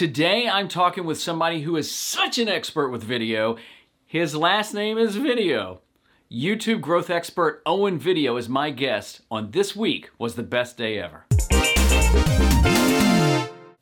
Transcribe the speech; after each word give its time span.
Today 0.00 0.48
I'm 0.48 0.68
talking 0.68 1.04
with 1.04 1.20
somebody 1.20 1.60
who 1.60 1.76
is 1.76 1.90
such 1.90 2.38
an 2.38 2.48
expert 2.48 2.88
with 2.88 3.02
video. 3.02 3.58
His 4.06 4.34
last 4.34 4.72
name 4.72 4.96
is 4.96 5.16
Video. 5.16 5.82
YouTube 6.32 6.80
growth 6.80 7.10
expert 7.10 7.60
Owen 7.66 7.98
Video 7.98 8.38
is 8.38 8.48
my 8.48 8.70
guest 8.70 9.20
on 9.30 9.50
This 9.50 9.76
Week 9.76 10.08
Was 10.18 10.36
the 10.36 10.42
Best 10.42 10.78
Day 10.78 10.98
Ever. 10.98 11.26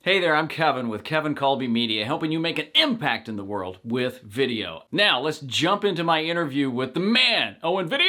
Hey 0.00 0.18
there, 0.18 0.34
I'm 0.34 0.48
Kevin 0.48 0.88
with 0.88 1.04
Kevin 1.04 1.36
Colby 1.36 1.68
Media, 1.68 2.04
helping 2.04 2.32
you 2.32 2.40
make 2.40 2.58
an 2.58 2.66
impact 2.74 3.28
in 3.28 3.36
the 3.36 3.44
world 3.44 3.78
with 3.84 4.20
video. 4.22 4.86
Now, 4.90 5.20
let's 5.20 5.38
jump 5.38 5.84
into 5.84 6.02
my 6.02 6.24
interview 6.24 6.68
with 6.68 6.94
the 6.94 7.00
man, 7.00 7.58
Owen 7.62 7.86
Video! 7.86 8.08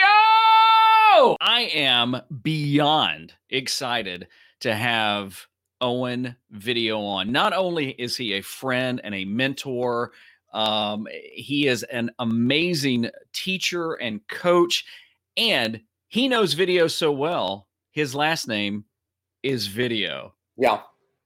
I 1.39 1.69
am 1.75 2.21
beyond 2.41 3.35
excited 3.51 4.27
to 4.61 4.73
have 4.73 5.45
Owen 5.81 6.35
Video 6.51 6.99
on. 7.01 7.31
Not 7.31 7.53
only 7.53 7.91
is 7.91 8.15
he 8.15 8.33
a 8.33 8.41
friend 8.41 9.01
and 9.03 9.15
a 9.15 9.25
mentor, 9.25 10.11
um, 10.53 11.07
he 11.33 11.67
is 11.67 11.83
an 11.83 12.11
amazing 12.19 13.09
teacher 13.33 13.93
and 13.93 14.25
coach, 14.27 14.85
and 15.37 15.81
he 16.07 16.27
knows 16.27 16.53
video 16.53 16.87
so 16.87 17.11
well. 17.11 17.67
His 17.91 18.15
last 18.15 18.47
name 18.47 18.85
is 19.43 19.67
Video. 19.67 20.33
Yeah. 20.57 20.81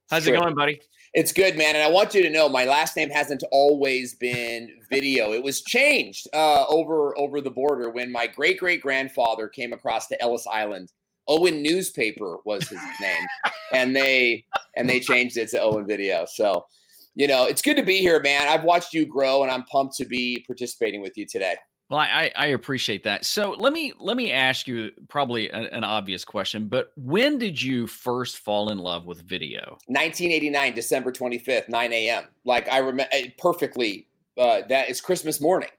How's 0.10 0.26
true. 0.26 0.34
it 0.34 0.40
going, 0.40 0.56
buddy? 0.56 0.82
It's 1.14 1.32
good, 1.32 1.58
man. 1.58 1.76
And 1.76 1.84
I 1.84 1.90
want 1.90 2.16
you 2.16 2.24
to 2.24 2.30
know 2.30 2.50
my 2.50 2.66
last 2.66 2.98
name 2.98 3.10
hasn't 3.10 3.44
always 3.52 4.16
been 4.16 4.70
Video. 4.90 5.32
It 5.32 5.44
was 5.44 5.62
changed 5.62 6.28
uh, 6.34 6.66
over 6.68 7.18
over 7.18 7.40
the 7.40 7.52
border 7.52 7.90
when 7.90 8.12
my 8.12 8.28
great 8.28 8.60
great 8.60 8.82
grandfather 8.82 9.48
came 9.48 9.74
across 9.74 10.08
to 10.08 10.22
Ellis 10.22 10.48
Island 10.48 10.92
Owen 11.28 11.62
Newspaper 11.62 12.38
was 12.46 12.68
his 12.68 12.80
name, 13.02 13.26
and 13.72 13.96
they 13.96 14.46
and 14.76 14.90
they 14.90 15.00
changed 15.00 15.38
it 15.38 15.50
to 15.50 15.62
Owen 15.62 15.86
Video. 15.86 16.26
So, 16.28 16.66
you 17.16 17.28
know, 17.28 17.46
it's 17.46 17.62
good 17.62 17.78
to 17.78 17.84
be 17.84 17.98
here, 17.98 18.20
man. 18.22 18.48
I've 18.48 18.64
watched 18.64 18.94
you 18.94 19.06
grow, 19.06 19.44
and 19.44 19.52
I'm 19.52 19.64
pumped 19.64 19.96
to 19.98 20.06
be 20.06 20.44
participating 20.48 21.02
with 21.02 21.18
you 21.18 21.26
today. 21.26 21.56
Well, 21.90 22.00
I, 22.00 22.32
I 22.36 22.48
appreciate 22.48 23.04
that. 23.04 23.24
So 23.24 23.52
let 23.52 23.72
me 23.72 23.94
let 24.00 24.18
me 24.18 24.32
ask 24.32 24.68
you 24.68 24.92
probably 25.10 25.50
a, 25.50 25.70
an 25.76 25.84
obvious 25.84 26.26
question, 26.26 26.68
but 26.68 26.92
when 26.96 27.38
did 27.38 27.62
you 27.62 27.88
first 27.88 28.40
fall 28.40 28.70
in 28.70 28.80
love 28.80 29.06
with 29.06 29.22
video? 29.22 29.78
1989, 29.88 30.74
December 30.74 31.12
25th, 31.12 31.70
9 31.70 31.94
a.m. 31.94 32.24
Like 32.46 32.68
I 32.70 32.80
remember 32.80 33.10
eh, 33.12 33.30
perfectly. 33.38 34.08
Uh, 34.36 34.62
that 34.70 34.90
is 34.90 35.02
Christmas 35.02 35.40
morning. 35.40 35.70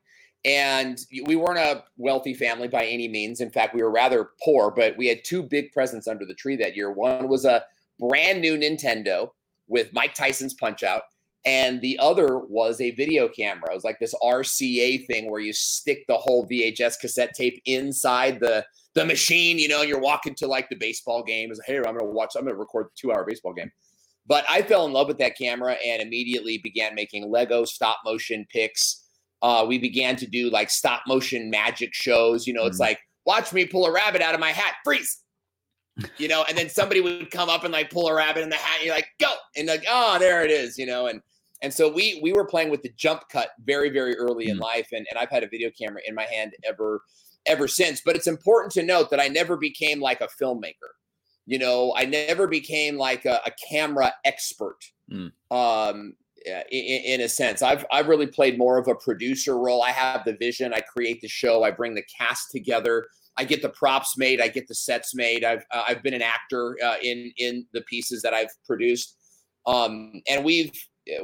And 0.44 0.98
we 1.24 1.36
weren't 1.36 1.58
a 1.58 1.84
wealthy 1.96 2.34
family 2.34 2.68
by 2.68 2.84
any 2.84 3.08
means. 3.08 3.40
In 3.40 3.50
fact, 3.50 3.74
we 3.74 3.82
were 3.82 3.90
rather 3.90 4.30
poor, 4.42 4.70
but 4.70 4.96
we 4.98 5.06
had 5.06 5.24
two 5.24 5.42
big 5.42 5.72
presents 5.72 6.06
under 6.06 6.26
the 6.26 6.34
tree 6.34 6.56
that 6.56 6.76
year. 6.76 6.92
One 6.92 7.28
was 7.28 7.46
a 7.46 7.64
brand 7.98 8.42
new 8.42 8.58
Nintendo 8.58 9.30
with 9.68 9.92
Mike 9.94 10.14
Tyson's 10.14 10.52
Punch 10.52 10.82
Out, 10.82 11.02
and 11.46 11.80
the 11.80 11.98
other 11.98 12.38
was 12.38 12.80
a 12.80 12.90
video 12.90 13.26
camera. 13.28 13.70
It 13.70 13.74
was 13.74 13.84
like 13.84 13.98
this 13.98 14.14
RCA 14.22 15.06
thing 15.06 15.30
where 15.30 15.40
you 15.40 15.54
stick 15.54 16.04
the 16.08 16.16
whole 16.16 16.46
VHS 16.46 17.00
cassette 17.00 17.34
tape 17.34 17.60
inside 17.64 18.40
the 18.40 18.64
the 18.94 19.04
machine, 19.04 19.58
you 19.58 19.66
know, 19.66 19.80
and 19.80 19.88
you're 19.88 19.98
walking 19.98 20.36
to 20.36 20.46
like 20.46 20.68
the 20.68 20.76
baseball 20.76 21.22
game. 21.24 21.50
Is 21.50 21.60
hey, 21.66 21.78
I'm 21.78 21.96
gonna 21.96 22.04
watch, 22.04 22.34
I'm 22.36 22.44
gonna 22.44 22.56
record 22.56 22.86
the 22.86 22.90
two 22.96 23.12
hour 23.12 23.24
baseball 23.24 23.52
game. 23.52 23.70
But 24.26 24.44
I 24.48 24.62
fell 24.62 24.86
in 24.86 24.92
love 24.92 25.08
with 25.08 25.18
that 25.18 25.36
camera 25.36 25.76
and 25.84 26.00
immediately 26.00 26.58
began 26.58 26.94
making 26.94 27.30
Lego 27.30 27.64
stop 27.64 27.98
motion 28.04 28.46
pics 28.50 29.03
uh, 29.42 29.64
we 29.66 29.78
began 29.78 30.16
to 30.16 30.26
do 30.26 30.50
like 30.50 30.70
stop 30.70 31.02
motion 31.06 31.50
magic 31.50 31.90
shows. 31.92 32.46
You 32.46 32.54
know, 32.54 32.64
it's 32.66 32.78
mm. 32.78 32.86
like, 32.86 32.98
watch 33.26 33.52
me 33.52 33.66
pull 33.66 33.86
a 33.86 33.92
rabbit 33.92 34.22
out 34.22 34.34
of 34.34 34.40
my 34.40 34.52
hat, 34.52 34.74
freeze. 34.84 35.20
You 36.18 36.26
know, 36.26 36.44
and 36.48 36.58
then 36.58 36.68
somebody 36.68 37.00
would 37.00 37.30
come 37.30 37.48
up 37.48 37.62
and 37.62 37.72
like 37.72 37.90
pull 37.90 38.08
a 38.08 38.14
rabbit 38.14 38.42
in 38.42 38.48
the 38.48 38.56
hat. 38.56 38.78
And 38.78 38.86
you're 38.86 38.94
like, 38.94 39.08
go, 39.20 39.32
and 39.56 39.68
like, 39.68 39.84
oh, 39.88 40.18
there 40.18 40.44
it 40.44 40.50
is. 40.50 40.76
You 40.76 40.86
know, 40.86 41.06
and 41.06 41.20
and 41.62 41.72
so 41.72 41.92
we 41.92 42.18
we 42.22 42.32
were 42.32 42.44
playing 42.44 42.70
with 42.70 42.82
the 42.82 42.92
jump 42.96 43.22
cut 43.30 43.50
very 43.64 43.90
very 43.90 44.16
early 44.16 44.46
mm. 44.46 44.50
in 44.50 44.58
life, 44.58 44.88
and 44.92 45.06
and 45.10 45.18
I've 45.18 45.30
had 45.30 45.44
a 45.44 45.48
video 45.48 45.70
camera 45.70 46.00
in 46.06 46.14
my 46.14 46.24
hand 46.24 46.52
ever 46.68 47.02
ever 47.46 47.68
since. 47.68 48.02
But 48.04 48.16
it's 48.16 48.26
important 48.26 48.72
to 48.72 48.82
note 48.82 49.10
that 49.10 49.20
I 49.20 49.28
never 49.28 49.56
became 49.56 50.00
like 50.00 50.20
a 50.20 50.28
filmmaker. 50.42 50.94
You 51.46 51.58
know, 51.58 51.94
I 51.96 52.06
never 52.06 52.46
became 52.48 52.96
like 52.96 53.24
a, 53.24 53.40
a 53.46 53.52
camera 53.70 54.12
expert. 54.24 54.78
Mm. 55.12 55.30
Um, 55.50 56.14
in, 56.44 56.60
in, 56.70 57.20
a 57.20 57.28
sense. 57.28 57.62
I've 57.62 57.84
I've 57.92 58.08
really 58.08 58.26
played 58.26 58.58
more 58.58 58.78
of 58.78 58.88
a 58.88 58.94
producer 58.94 59.58
role. 59.58 59.82
I 59.82 59.90
have 59.90 60.24
the 60.24 60.36
vision. 60.36 60.74
I 60.74 60.80
create 60.80 61.20
the 61.20 61.28
show. 61.28 61.62
I 61.62 61.70
bring 61.70 61.94
the 61.94 62.04
cast 62.18 62.50
together. 62.50 63.06
I 63.36 63.44
get 63.44 63.62
the 63.62 63.68
props 63.68 64.16
made. 64.16 64.40
I 64.40 64.48
get 64.48 64.68
the 64.68 64.74
sets 64.74 65.14
made. 65.14 65.44
I've 65.44 65.64
uh, 65.72 65.84
I've 65.88 66.02
been 66.02 66.14
an 66.14 66.22
actor 66.22 66.76
uh, 66.84 66.96
in 67.02 67.32
in 67.38 67.66
the 67.72 67.82
pieces 67.82 68.22
that 68.22 68.34
I've 68.34 68.50
produced, 68.66 69.16
um, 69.66 70.22
and 70.28 70.44
we've 70.44 70.72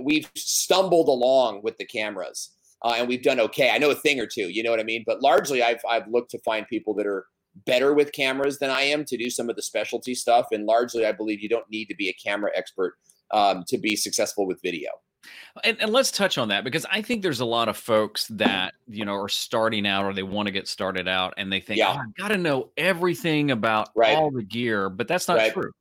we've 0.00 0.30
stumbled 0.36 1.09
along 1.09 1.62
with 1.62 1.76
the 1.78 1.84
cameras, 1.84 2.50
uh, 2.82 2.94
and 2.97 3.09
we've 3.09 3.22
done 3.22 3.41
okay. 3.41 3.70
I 3.70 3.78
know 3.78 3.91
a 3.91 3.94
thing 3.94 4.20
or 4.20 4.26
two. 4.26 4.48
You 4.50 4.62
know 4.62 4.70
what 4.70 4.80
I 4.80 4.84
mean? 4.84 5.04
But 5.06 5.22
largely, 5.22 5.62
I've 5.62 5.82
I've 5.88 6.09
looked 6.09 6.30
to 6.32 6.38
find 6.41 6.66
people 6.66 6.94
that 6.94 7.06
are 7.06 7.26
better 7.66 7.94
with 7.94 8.12
cameras 8.12 8.59
than 8.59 8.70
I 8.70 8.82
am 8.82 9.04
to 9.04 9.16
do 9.16 9.28
some 9.28 9.50
of 9.50 9.56
the 9.56 9.62
specialty 9.62 10.14
stuff. 10.14 10.47
And 10.53 10.66
largely, 10.66 11.04
I 11.04 11.12
believe 11.12 11.41
you 11.41 11.48
don't 11.48 11.69
need 11.70 11.86
to 11.86 11.97
be 11.97 12.09
a 12.09 12.12
camera 12.12 12.50
expert 12.56 12.94
um, 13.32 13.64
to 13.68 13.78
be 13.78 13.96
successful 13.96 14.46
with 14.46 14.60
video. 14.62 14.91
And, 15.64 15.80
and, 15.80 15.92
let's 15.92 16.10
touch 16.10 16.38
on 16.38 16.48
that 16.48 16.64
because 16.64 16.86
I 16.91 17.02
think 17.02 17.22
there's 17.22 17.41
a 17.41 17.44
lot 17.44 17.68
of 17.68 17.76
folks 17.76 18.26
that 18.28 18.74
you 18.88 19.04
know 19.04 19.14
are 19.14 19.28
starting 19.28 19.86
out 19.86 20.04
or 20.04 20.14
they 20.14 20.22
want 20.22 20.46
to 20.46 20.52
get 20.52 20.68
started 20.68 21.08
out 21.08 21.34
and 21.36 21.52
they 21.52 21.60
think, 21.60 21.78
yeah. 21.78 21.92
oh, 21.92 22.00
I've 22.00 22.14
got 22.14 22.28
to 22.28 22.38
know 22.38 22.70
everything 22.76 23.50
about 23.50 23.91
right. 23.94 24.16
all 24.16 24.30
the 24.30 24.42
gear, 24.44 24.88
but 24.88 25.08
that's 25.08 25.28
not 25.28 25.38
right. 25.38 25.52
true. 25.52 25.72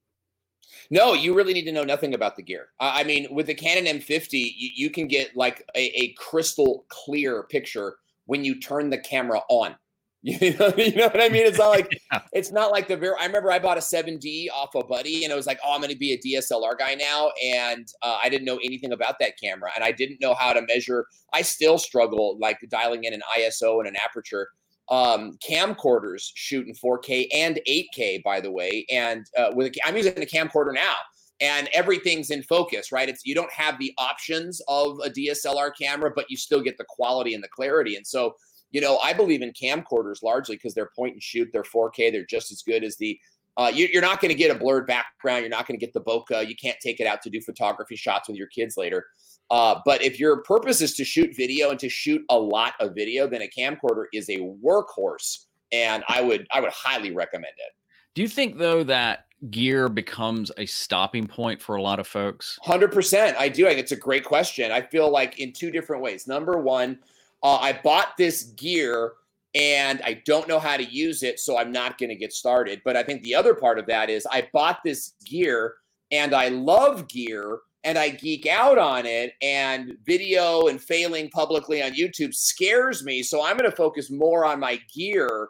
No, 0.91 1.13
you 1.13 1.35
really 1.35 1.53
need 1.53 1.65
to 1.65 1.71
know 1.71 1.83
nothing 1.83 2.15
about 2.15 2.35
the 2.35 2.41
gear. 2.41 2.69
I 2.79 3.03
mean, 3.03 3.27
with 3.29 3.45
the 3.45 3.53
Canon 3.53 3.99
M50, 3.99 4.33
you, 4.33 4.69
you 4.75 4.89
can 4.89 5.07
get 5.07 5.37
like 5.37 5.63
a, 5.75 6.03
a 6.03 6.13
crystal 6.13 6.85
clear 6.89 7.43
picture 7.43 7.97
when 8.25 8.43
you 8.43 8.59
turn 8.59 8.89
the 8.89 8.97
camera 8.97 9.41
on. 9.49 9.75
You 10.23 10.53
know, 10.57 10.73
you 10.77 10.95
know 10.95 11.07
what 11.07 11.21
I 11.21 11.29
mean? 11.29 11.45
It's 11.45 11.57
not 11.57 11.69
like 11.69 11.97
yeah. 12.11 12.19
it's 12.33 12.51
not 12.51 12.71
like 12.71 12.89
the 12.89 12.97
very. 12.97 13.15
I 13.17 13.25
remember 13.25 13.51
I 13.51 13.59
bought 13.59 13.77
a 13.77 13.81
7D 13.81 14.47
off 14.53 14.75
a 14.75 14.83
buddy, 14.83 15.23
and 15.23 15.31
I 15.31 15.35
was 15.37 15.47
like, 15.47 15.59
"Oh, 15.65 15.73
I'm 15.73 15.79
going 15.79 15.93
to 15.93 15.97
be 15.97 16.11
a 16.11 16.17
DSLR 16.17 16.77
guy 16.77 16.93
now," 16.93 17.31
and 17.41 17.87
uh, 18.01 18.17
I 18.21 18.27
didn't 18.27 18.45
know 18.45 18.59
anything 18.63 18.91
about 18.91 19.15
that 19.21 19.39
camera, 19.41 19.71
and 19.75 19.83
I 19.83 19.93
didn't 19.93 20.19
know 20.19 20.33
how 20.33 20.51
to 20.51 20.61
measure. 20.61 21.05
I 21.31 21.41
still 21.41 21.77
struggle 21.77 22.37
like 22.37 22.57
dialing 22.69 23.05
in 23.05 23.13
an 23.13 23.21
ISO 23.37 23.79
and 23.79 23.87
an 23.87 23.95
aperture. 24.03 24.49
Um, 24.89 25.37
camcorders 25.47 26.31
shoot 26.35 26.67
in 26.67 26.73
4K 26.73 27.27
and 27.33 27.61
8K, 27.67 28.21
by 28.23 28.41
the 28.41 28.51
way, 28.51 28.85
and 28.91 29.25
uh, 29.37 29.51
with 29.53 29.67
a, 29.67 29.87
I'm 29.87 29.95
using 29.95 30.17
a 30.17 30.25
camcorder 30.25 30.73
now, 30.73 30.95
and 31.39 31.69
everything's 31.73 32.29
in 32.29 32.43
focus, 32.43 32.91
right? 32.91 33.07
It's 33.07 33.21
you 33.23 33.35
don't 33.35 33.53
have 33.53 33.79
the 33.79 33.93
options 33.97 34.61
of 34.67 34.99
a 35.05 35.09
DSLR 35.09 35.71
camera, 35.79 36.11
but 36.13 36.25
you 36.29 36.35
still 36.35 36.61
get 36.61 36.77
the 36.77 36.85
quality 36.89 37.35
and 37.35 37.43
the 37.43 37.49
clarity, 37.49 37.95
and 37.95 38.05
so 38.05 38.35
you 38.71 38.81
know, 38.81 38.99
I 39.03 39.13
believe 39.13 39.41
in 39.41 39.51
camcorders 39.51 40.21
largely 40.23 40.55
because 40.55 40.73
they're 40.73 40.89
point 40.95 41.13
and 41.13 41.23
shoot, 41.23 41.49
they're 41.51 41.63
4K, 41.63 42.11
they're 42.11 42.25
just 42.25 42.51
as 42.51 42.61
good 42.61 42.83
as 42.83 42.97
the. 42.97 43.19
Uh, 43.57 43.69
you, 43.73 43.89
are 43.97 44.01
not 44.01 44.21
going 44.21 44.29
to 44.29 44.37
get 44.37 44.55
a 44.55 44.57
blurred 44.57 44.87
background. 44.87 45.41
You're 45.41 45.49
not 45.49 45.67
going 45.67 45.77
to 45.77 45.85
get 45.85 45.93
the 45.93 45.99
bokeh. 45.99 46.47
You 46.47 46.55
can't 46.55 46.77
take 46.79 47.01
it 47.01 47.07
out 47.07 47.21
to 47.23 47.29
do 47.29 47.41
photography 47.41 47.97
shots 47.97 48.29
with 48.29 48.37
your 48.37 48.47
kids 48.47 48.77
later. 48.77 49.07
Uh, 49.51 49.79
but 49.85 50.01
if 50.01 50.19
your 50.19 50.43
purpose 50.43 50.81
is 50.81 50.93
to 50.95 51.03
shoot 51.03 51.35
video 51.35 51.71
and 51.71 51.79
to 51.79 51.89
shoot 51.89 52.23
a 52.29 52.37
lot 52.37 52.73
of 52.79 52.93
video, 52.93 53.27
then 53.27 53.41
a 53.41 53.49
camcorder 53.49 54.05
is 54.13 54.29
a 54.29 54.37
workhorse, 54.63 55.45
and 55.71 56.03
I 56.07 56.21
would 56.21 56.47
I 56.51 56.61
would 56.61 56.71
highly 56.71 57.11
recommend 57.11 57.53
it. 57.57 57.73
Do 58.13 58.21
you 58.21 58.27
think 58.27 58.57
though 58.57 58.83
that 58.83 59.25
gear 59.49 59.89
becomes 59.89 60.51
a 60.57 60.65
stopping 60.65 61.25
point 61.25 61.61
for 61.61 61.75
a 61.75 61.81
lot 61.81 61.99
of 61.99 62.07
folks? 62.07 62.59
Hundred 62.61 62.91
percent, 62.91 63.35
I 63.39 63.49
do. 63.49 63.65
I 63.65 63.69
think 63.69 63.79
it's 63.79 63.91
a 63.91 63.97
great 63.97 64.23
question. 64.23 64.71
I 64.71 64.81
feel 64.81 65.09
like 65.09 65.39
in 65.39 65.51
two 65.51 65.71
different 65.71 66.03
ways. 66.03 66.27
Number 66.27 66.59
one 66.59 66.99
uh, 67.43 67.57
I 67.57 67.79
bought 67.83 68.17
this 68.17 68.43
gear 68.43 69.13
and 69.55 70.01
I 70.03 70.21
don't 70.25 70.47
know 70.47 70.59
how 70.59 70.77
to 70.77 70.83
use 70.83 71.23
it, 71.23 71.39
so 71.39 71.57
I'm 71.57 71.71
not 71.71 71.97
going 71.97 72.09
to 72.09 72.15
get 72.15 72.33
started. 72.33 72.81
But 72.85 72.95
I 72.95 73.03
think 73.03 73.23
the 73.23 73.35
other 73.35 73.55
part 73.55 73.79
of 73.79 73.87
that 73.87 74.09
is 74.09 74.27
I 74.31 74.47
bought 74.53 74.79
this 74.83 75.13
gear 75.25 75.75
and 76.11 76.33
I 76.33 76.49
love 76.49 77.07
gear 77.07 77.59
and 77.83 77.97
I 77.97 78.09
geek 78.09 78.45
out 78.45 78.77
on 78.77 79.05
it, 79.05 79.33
and 79.41 79.93
video 80.05 80.67
and 80.67 80.81
failing 80.81 81.29
publicly 81.29 81.81
on 81.81 81.93
YouTube 81.93 82.33
scares 82.33 83.03
me. 83.03 83.23
So 83.23 83.43
I'm 83.43 83.57
going 83.57 83.69
to 83.69 83.75
focus 83.75 84.11
more 84.11 84.43
on 84.43 84.59
my 84.59 84.81
gear 84.93 85.47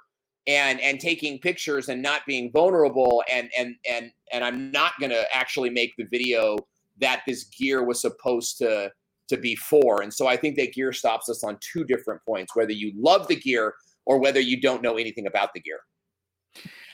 and 0.48 0.80
and 0.80 1.00
taking 1.00 1.40
pictures 1.40 1.90
and 1.90 2.02
not 2.02 2.22
being 2.25 2.52
vulnerable 2.52 3.24
and 3.31 3.50
and 3.58 3.75
and 3.90 4.12
and 4.31 4.44
I'm 4.44 4.72
not 4.72 4.94
going 5.00 5.10
to 5.12 5.25
actually 5.36 5.69
make 5.69 5.94
the 5.98 6.06
video 6.06 6.58
that 7.00 7.24
this 7.25 7.46
gear 7.46 7.84
was 7.84 8.02
supposed 8.02 8.58
to 8.60 8.92
to 9.30 9.38
be 9.38 9.56
four. 9.56 10.02
And 10.02 10.14
so 10.14 10.28
I 10.28 10.36
think 10.36 10.56
that 10.58 10.74
gear 10.74 10.92
stops 10.92 11.30
us 11.30 11.44
on 11.44 11.58
two 11.62 11.84
different 11.84 12.22
points, 12.26 12.56
whether 12.56 12.72
you 12.72 12.92
love 12.96 13.28
the 13.28 13.36
gear 13.36 13.74
or 14.06 14.20
whether 14.20 14.40
you 14.40 14.60
don't 14.60 14.81
know 14.81 14.98
anything 14.98 15.28
about 15.28 15.54
the 15.54 15.62
gear. 15.62 15.80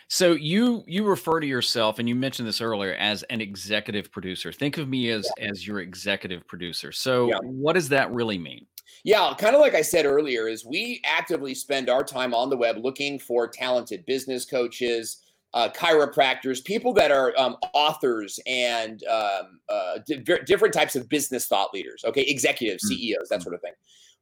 So 0.08 0.34
you 0.34 0.84
you 0.86 1.04
refer 1.06 1.40
to 1.40 1.48
yourself 1.48 1.98
and 1.98 2.08
you 2.08 2.14
mentioned 2.14 2.48
this 2.48 2.62
earlier 2.62 2.94
as 2.94 3.24
an 3.24 3.42
executive 3.42 4.12
producer. 4.12 4.52
Think 4.52 4.78
of 4.78 4.88
me 4.88 5.10
as 5.10 5.30
yeah. 5.40 5.50
as 5.50 5.66
your 5.66 5.80
executive 5.80 6.46
producer. 6.48 6.92
So 6.92 7.30
yeah. 7.30 7.38
what 7.42 7.74
does 7.74 7.90
that 7.90 8.12
really 8.12 8.38
mean? 8.38 8.68
Yeah, 9.04 9.34
kind 9.38 9.56
of 9.56 9.62
like 9.62 9.74
I 9.74 9.82
said 9.82 10.06
earlier 10.06 10.48
is 10.48 10.66
we 10.66 11.02
actively 11.06 11.56
spend 11.56 11.90
our 11.90 12.04
time 12.04 12.34
on 12.34 12.50
the 12.50 12.58
web 12.58 12.78
looking 12.78 13.18
for 13.18 13.48
talented 13.48 14.06
business 14.06 14.46
coaches, 14.46 15.22
uh, 15.56 15.70
chiropractors, 15.70 16.64
people 16.64 16.94
that 16.94 17.12
are 17.12 17.34
um, 17.38 17.56
authors 17.74 18.40
and 18.46 19.02
um, 19.10 19.60
uh, 19.70 19.98
di- 20.06 20.40
different 20.46 20.74
types 20.74 20.96
of 20.96 21.08
business 21.10 21.48
thought 21.48 21.74
leaders. 21.74 22.04
Okay, 22.06 22.22
executives, 22.24 22.84
Mm. 22.86 22.90
CEOs, 22.90 23.30
that 23.30 23.42
sort 23.42 23.56
of 23.56 23.62
thing. 23.62 23.74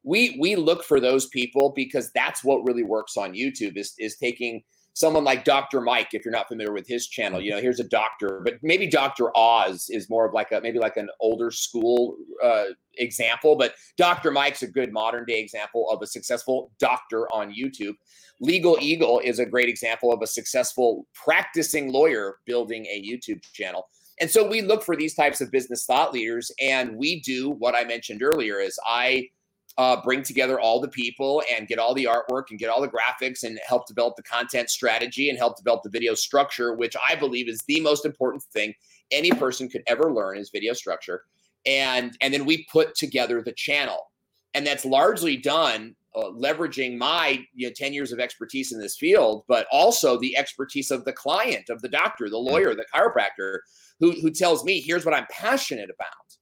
We 0.03 0.37
we 0.39 0.55
look 0.55 0.83
for 0.83 0.99
those 0.99 1.27
people 1.27 1.73
because 1.75 2.11
that's 2.13 2.43
what 2.43 2.63
really 2.63 2.83
works 2.83 3.17
on 3.17 3.33
YouTube 3.33 3.77
is 3.77 3.93
is 3.97 4.15
taking 4.17 4.61
someone 4.93 5.23
like 5.23 5.43
Dr. 5.43 5.81
Mike. 5.81 6.09
If 6.13 6.23
you're 6.23 6.31
not 6.31 6.47
familiar 6.47 6.71
with 6.71 6.87
his 6.87 7.07
channel, 7.07 7.41
you 7.41 7.51
know 7.51 7.59
here's 7.59 7.79
a 7.79 7.87
doctor, 7.87 8.41
but 8.43 8.55
maybe 8.61 8.87
Dr. 8.87 9.35
Oz 9.35 9.87
is 9.89 10.09
more 10.09 10.25
of 10.25 10.33
like 10.33 10.51
a 10.51 10.61
maybe 10.61 10.79
like 10.79 10.97
an 10.97 11.09
older 11.19 11.51
school 11.51 12.15
uh, 12.43 12.65
example. 12.97 13.55
But 13.55 13.73
Dr. 13.97 14.31
Mike's 14.31 14.63
a 14.63 14.67
good 14.67 14.93
modern 14.93 15.25
day 15.25 15.39
example 15.39 15.89
of 15.89 16.01
a 16.01 16.07
successful 16.07 16.71
doctor 16.79 17.27
on 17.33 17.53
YouTube. 17.53 17.95
Legal 18.39 18.77
Eagle 18.81 19.19
is 19.19 19.39
a 19.39 19.45
great 19.45 19.69
example 19.69 20.11
of 20.11 20.21
a 20.21 20.27
successful 20.27 21.07
practicing 21.13 21.91
lawyer 21.91 22.37
building 22.45 22.85
a 22.87 23.01
YouTube 23.01 23.41
channel. 23.53 23.87
And 24.19 24.29
so 24.29 24.47
we 24.47 24.61
look 24.61 24.83
for 24.83 24.95
these 24.95 25.15
types 25.15 25.41
of 25.41 25.49
business 25.49 25.85
thought 25.85 26.13
leaders, 26.13 26.51
and 26.61 26.95
we 26.95 27.21
do 27.21 27.49
what 27.49 27.75
I 27.75 27.83
mentioned 27.83 28.21
earlier: 28.21 28.59
is 28.59 28.77
I 28.85 29.29
uh, 29.77 30.01
bring 30.03 30.21
together 30.21 30.59
all 30.59 30.79
the 30.79 30.87
people 30.87 31.41
and 31.55 31.67
get 31.67 31.79
all 31.79 31.93
the 31.93 32.05
artwork 32.05 32.43
and 32.49 32.59
get 32.59 32.69
all 32.69 32.81
the 32.81 32.87
graphics 32.87 33.43
and 33.43 33.59
help 33.67 33.87
develop 33.87 34.15
the 34.15 34.23
content 34.23 34.69
strategy 34.69 35.29
and 35.29 35.37
help 35.37 35.57
develop 35.57 35.81
the 35.83 35.89
video 35.89 36.13
structure, 36.13 36.75
which 36.75 36.95
I 37.09 37.15
believe 37.15 37.47
is 37.47 37.61
the 37.67 37.79
most 37.79 38.05
important 38.05 38.43
thing 38.43 38.73
any 39.11 39.31
person 39.31 39.69
could 39.69 39.83
ever 39.87 40.13
learn 40.13 40.37
is 40.37 40.49
video 40.49 40.73
structure. 40.73 41.23
And 41.65 42.15
and 42.21 42.33
then 42.33 42.45
we 42.45 42.65
put 42.71 42.93
together 42.95 43.41
the 43.41 43.53
channel, 43.53 44.11
and 44.53 44.67
that's 44.67 44.85
largely 44.85 45.37
done 45.37 45.95
uh, 46.15 46.25
leveraging 46.25 46.97
my 46.97 47.43
you 47.53 47.67
know, 47.67 47.73
10 47.75 47.93
years 47.93 48.11
of 48.11 48.19
expertise 48.19 48.71
in 48.71 48.79
this 48.79 48.97
field, 48.97 49.43
but 49.47 49.65
also 49.71 50.19
the 50.19 50.37
expertise 50.37 50.91
of 50.91 51.05
the 51.05 51.13
client, 51.13 51.69
of 51.69 51.81
the 51.81 51.89
doctor, 51.89 52.29
the 52.29 52.37
lawyer, 52.37 52.75
the 52.75 52.85
chiropractor, 52.93 53.59
who, 53.99 54.11
who 54.21 54.29
tells 54.29 54.63
me, 54.63 54.79
here's 54.79 55.05
what 55.05 55.15
I'm 55.15 55.25
passionate 55.31 55.89
about, 55.89 56.37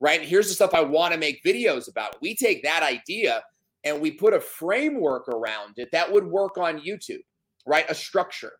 right? 0.00 0.22
Here's 0.22 0.48
the 0.48 0.54
stuff 0.54 0.74
I 0.74 0.82
want 0.82 1.12
to 1.14 1.18
make 1.18 1.42
videos 1.44 1.90
about. 1.90 2.16
We 2.20 2.34
take 2.34 2.62
that 2.62 2.82
idea 2.82 3.42
and 3.84 4.00
we 4.00 4.10
put 4.10 4.34
a 4.34 4.40
framework 4.40 5.28
around 5.28 5.74
it 5.76 5.90
that 5.92 6.10
would 6.10 6.24
work 6.24 6.58
on 6.58 6.80
YouTube, 6.80 7.22
right? 7.66 7.84
A 7.88 7.94
structure. 7.94 8.52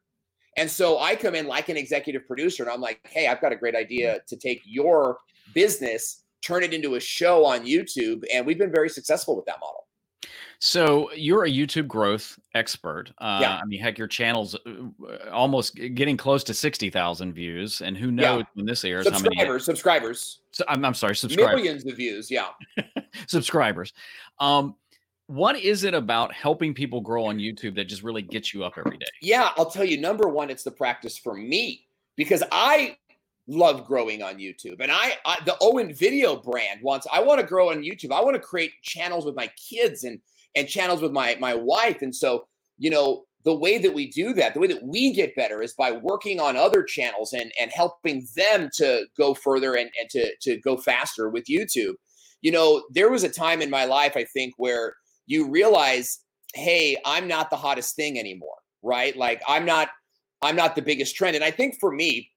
And 0.56 0.70
so 0.70 0.98
I 0.98 1.16
come 1.16 1.34
in 1.34 1.46
like 1.46 1.68
an 1.68 1.76
executive 1.76 2.26
producer 2.26 2.62
and 2.62 2.72
I'm 2.72 2.80
like, 2.80 3.00
hey, 3.04 3.26
I've 3.26 3.40
got 3.40 3.52
a 3.52 3.56
great 3.56 3.74
idea 3.74 4.16
mm. 4.16 4.26
to 4.26 4.36
take 4.36 4.62
your 4.64 5.18
business, 5.52 6.22
turn 6.44 6.62
it 6.62 6.72
into 6.72 6.94
a 6.94 7.00
show 7.00 7.44
on 7.44 7.64
YouTube. 7.66 8.22
And 8.32 8.46
we've 8.46 8.58
been 8.58 8.72
very 8.72 8.88
successful 8.88 9.34
with 9.34 9.46
that 9.46 9.58
model. 9.60 9.83
So 10.58 11.12
you're 11.12 11.44
a 11.44 11.50
YouTube 11.50 11.86
growth 11.86 12.38
expert. 12.54 13.10
Uh, 13.18 13.38
Yeah. 13.40 13.58
I 13.62 13.64
mean, 13.66 13.80
heck, 13.80 13.98
your 13.98 14.06
channel's 14.08 14.54
uh, 14.54 15.28
almost 15.30 15.74
getting 15.74 16.16
close 16.16 16.42
to 16.44 16.54
sixty 16.54 16.90
thousand 16.90 17.34
views, 17.34 17.80
and 17.82 17.96
who 17.96 18.06
Yeah. 18.06 18.12
knows 18.36 18.44
when 18.54 18.66
this 18.66 18.84
airs 18.84 19.04
how 19.06 19.10
many? 19.18 19.24
Subscribers, 19.24 19.64
subscribers, 19.64 20.40
So, 20.52 20.64
I'm, 20.68 20.84
I'm 20.84 20.94
sorry, 20.94 21.16
subscribers. 21.16 21.56
millions 21.56 21.86
of 21.86 21.96
views. 21.96 22.30
Yeah. 22.30 22.48
subscribers. 23.26 23.92
Um, 24.38 24.76
what 25.26 25.56
is 25.58 25.84
it 25.84 25.94
about 25.94 26.32
helping 26.32 26.74
people 26.74 27.00
grow 27.00 27.24
on 27.26 27.38
YouTube 27.38 27.74
that 27.76 27.84
just 27.84 28.02
really 28.02 28.22
gets 28.22 28.52
you 28.52 28.62
up 28.64 28.74
every 28.76 28.98
day? 28.98 29.06
Yeah, 29.22 29.50
I'll 29.56 29.70
tell 29.70 29.84
you. 29.84 29.98
Number 30.00 30.28
one, 30.28 30.50
it's 30.50 30.62
the 30.64 30.70
practice 30.70 31.16
for 31.16 31.34
me 31.34 31.86
because 32.16 32.42
I 32.52 32.96
love 33.46 33.86
growing 33.86 34.22
on 34.22 34.36
YouTube, 34.36 34.80
and 34.80 34.90
I, 34.90 35.14
I 35.24 35.38
the 35.44 35.56
Owen 35.60 35.94
Video 35.94 36.36
brand 36.36 36.80
wants. 36.82 37.06
I 37.12 37.22
want 37.22 37.40
to 37.40 37.46
grow 37.46 37.70
on 37.70 37.82
YouTube. 37.82 38.12
I 38.12 38.22
want 38.22 38.34
to 38.34 38.40
create 38.40 38.72
channels 38.82 39.24
with 39.24 39.36
my 39.36 39.50
kids 39.70 40.04
and 40.04 40.18
and 40.54 40.68
channels 40.68 41.02
with 41.02 41.12
my 41.12 41.36
my 41.40 41.54
wife, 41.54 42.02
and 42.02 42.14
so 42.14 42.46
you 42.78 42.90
know 42.90 43.24
the 43.44 43.54
way 43.54 43.76
that 43.76 43.92
we 43.92 44.10
do 44.10 44.32
that, 44.32 44.54
the 44.54 44.60
way 44.60 44.66
that 44.66 44.82
we 44.82 45.12
get 45.12 45.36
better 45.36 45.60
is 45.62 45.74
by 45.74 45.92
working 45.92 46.40
on 46.40 46.56
other 46.56 46.82
channels 46.82 47.32
and 47.32 47.52
and 47.60 47.70
helping 47.72 48.26
them 48.36 48.70
to 48.74 49.04
go 49.16 49.34
further 49.34 49.74
and 49.74 49.90
and 50.00 50.10
to 50.10 50.34
to 50.42 50.58
go 50.60 50.76
faster 50.76 51.28
with 51.28 51.44
YouTube. 51.46 51.94
You 52.42 52.52
know, 52.52 52.84
there 52.90 53.10
was 53.10 53.24
a 53.24 53.28
time 53.28 53.62
in 53.62 53.70
my 53.70 53.84
life 53.84 54.16
I 54.16 54.24
think 54.24 54.54
where 54.58 54.94
you 55.26 55.50
realize 55.50 56.20
hey 56.54 56.96
i'm 57.04 57.26
not 57.26 57.50
the 57.50 57.56
hottest 57.56 57.96
thing 57.96 58.18
anymore 58.18 58.56
right 58.82 59.16
like 59.16 59.42
i'm 59.48 59.64
not 59.64 59.88
i'm 60.42 60.56
not 60.56 60.74
the 60.74 60.82
biggest 60.82 61.16
trend 61.16 61.34
and 61.34 61.44
i 61.44 61.50
think 61.50 61.74
for 61.80 61.92
me 61.92 62.30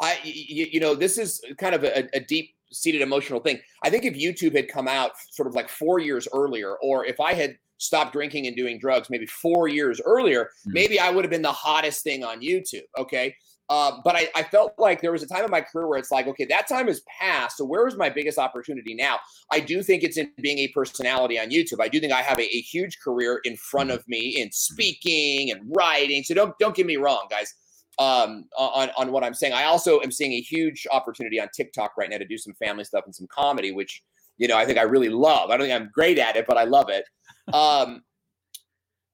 i 0.00 0.18
you, 0.24 0.66
you 0.70 0.80
know 0.80 0.94
this 0.94 1.18
is 1.18 1.40
kind 1.58 1.74
of 1.74 1.84
a, 1.84 2.08
a 2.14 2.20
deep 2.20 2.54
seated 2.72 3.00
emotional 3.00 3.40
thing 3.40 3.58
i 3.82 3.90
think 3.90 4.04
if 4.04 4.14
youtube 4.14 4.54
had 4.54 4.68
come 4.68 4.88
out 4.88 5.12
sort 5.30 5.46
of 5.46 5.54
like 5.54 5.68
four 5.68 5.98
years 5.98 6.28
earlier 6.34 6.76
or 6.82 7.04
if 7.04 7.18
i 7.20 7.32
had 7.32 7.56
stopped 7.78 8.12
drinking 8.12 8.46
and 8.46 8.56
doing 8.56 8.78
drugs 8.78 9.08
maybe 9.08 9.26
four 9.26 9.68
years 9.68 10.00
earlier 10.04 10.50
Mhm. 10.66 10.72
maybe 10.74 11.00
i 11.00 11.10
would 11.10 11.24
have 11.24 11.30
been 11.30 11.42
the 11.42 11.52
hottest 11.52 12.02
thing 12.04 12.24
on 12.24 12.40
youtube 12.40 12.82
okay 12.98 13.34
uh, 13.70 14.00
but 14.02 14.16
I, 14.16 14.28
I 14.34 14.44
felt 14.44 14.72
like 14.78 15.02
there 15.02 15.12
was 15.12 15.22
a 15.22 15.26
time 15.26 15.44
in 15.44 15.50
my 15.50 15.60
career 15.60 15.86
where 15.88 15.98
it's 15.98 16.10
like, 16.10 16.26
okay, 16.26 16.46
that 16.46 16.66
time 16.66 16.86
has 16.86 17.02
passed. 17.20 17.58
So 17.58 17.66
where 17.66 17.86
is 17.86 17.96
my 17.98 18.08
biggest 18.08 18.38
opportunity 18.38 18.94
now? 18.94 19.18
I 19.52 19.60
do 19.60 19.82
think 19.82 20.02
it's 20.04 20.16
in 20.16 20.32
being 20.40 20.58
a 20.60 20.68
personality 20.68 21.38
on 21.38 21.50
YouTube. 21.50 21.78
I 21.78 21.88
do 21.88 22.00
think 22.00 22.10
I 22.10 22.22
have 22.22 22.38
a, 22.38 22.44
a 22.44 22.60
huge 22.62 22.98
career 23.04 23.42
in 23.44 23.58
front 23.58 23.90
of 23.90 24.02
me 24.08 24.40
in 24.40 24.50
speaking 24.52 25.50
and 25.50 25.60
writing. 25.76 26.22
So 26.22 26.32
don't 26.32 26.58
don't 26.58 26.74
get 26.74 26.86
me 26.86 26.96
wrong, 26.96 27.26
guys. 27.28 27.52
Um, 27.98 28.44
on 28.56 28.90
on 28.96 29.10
what 29.10 29.24
I'm 29.24 29.34
saying, 29.34 29.54
I 29.54 29.64
also 29.64 30.00
am 30.00 30.12
seeing 30.12 30.32
a 30.32 30.40
huge 30.40 30.86
opportunity 30.92 31.40
on 31.40 31.48
TikTok 31.54 31.96
right 31.96 32.08
now 32.08 32.18
to 32.18 32.24
do 32.26 32.38
some 32.38 32.54
family 32.54 32.84
stuff 32.84 33.04
and 33.06 33.14
some 33.14 33.26
comedy, 33.28 33.72
which 33.72 34.02
you 34.36 34.46
know 34.46 34.56
I 34.56 34.64
think 34.64 34.78
I 34.78 34.82
really 34.82 35.08
love. 35.08 35.50
I 35.50 35.56
don't 35.56 35.66
think 35.66 35.80
I'm 35.80 35.90
great 35.92 36.18
at 36.18 36.36
it, 36.36 36.46
but 36.46 36.56
I 36.56 36.64
love 36.64 36.88
it. 36.88 37.04
Um, 37.54 38.02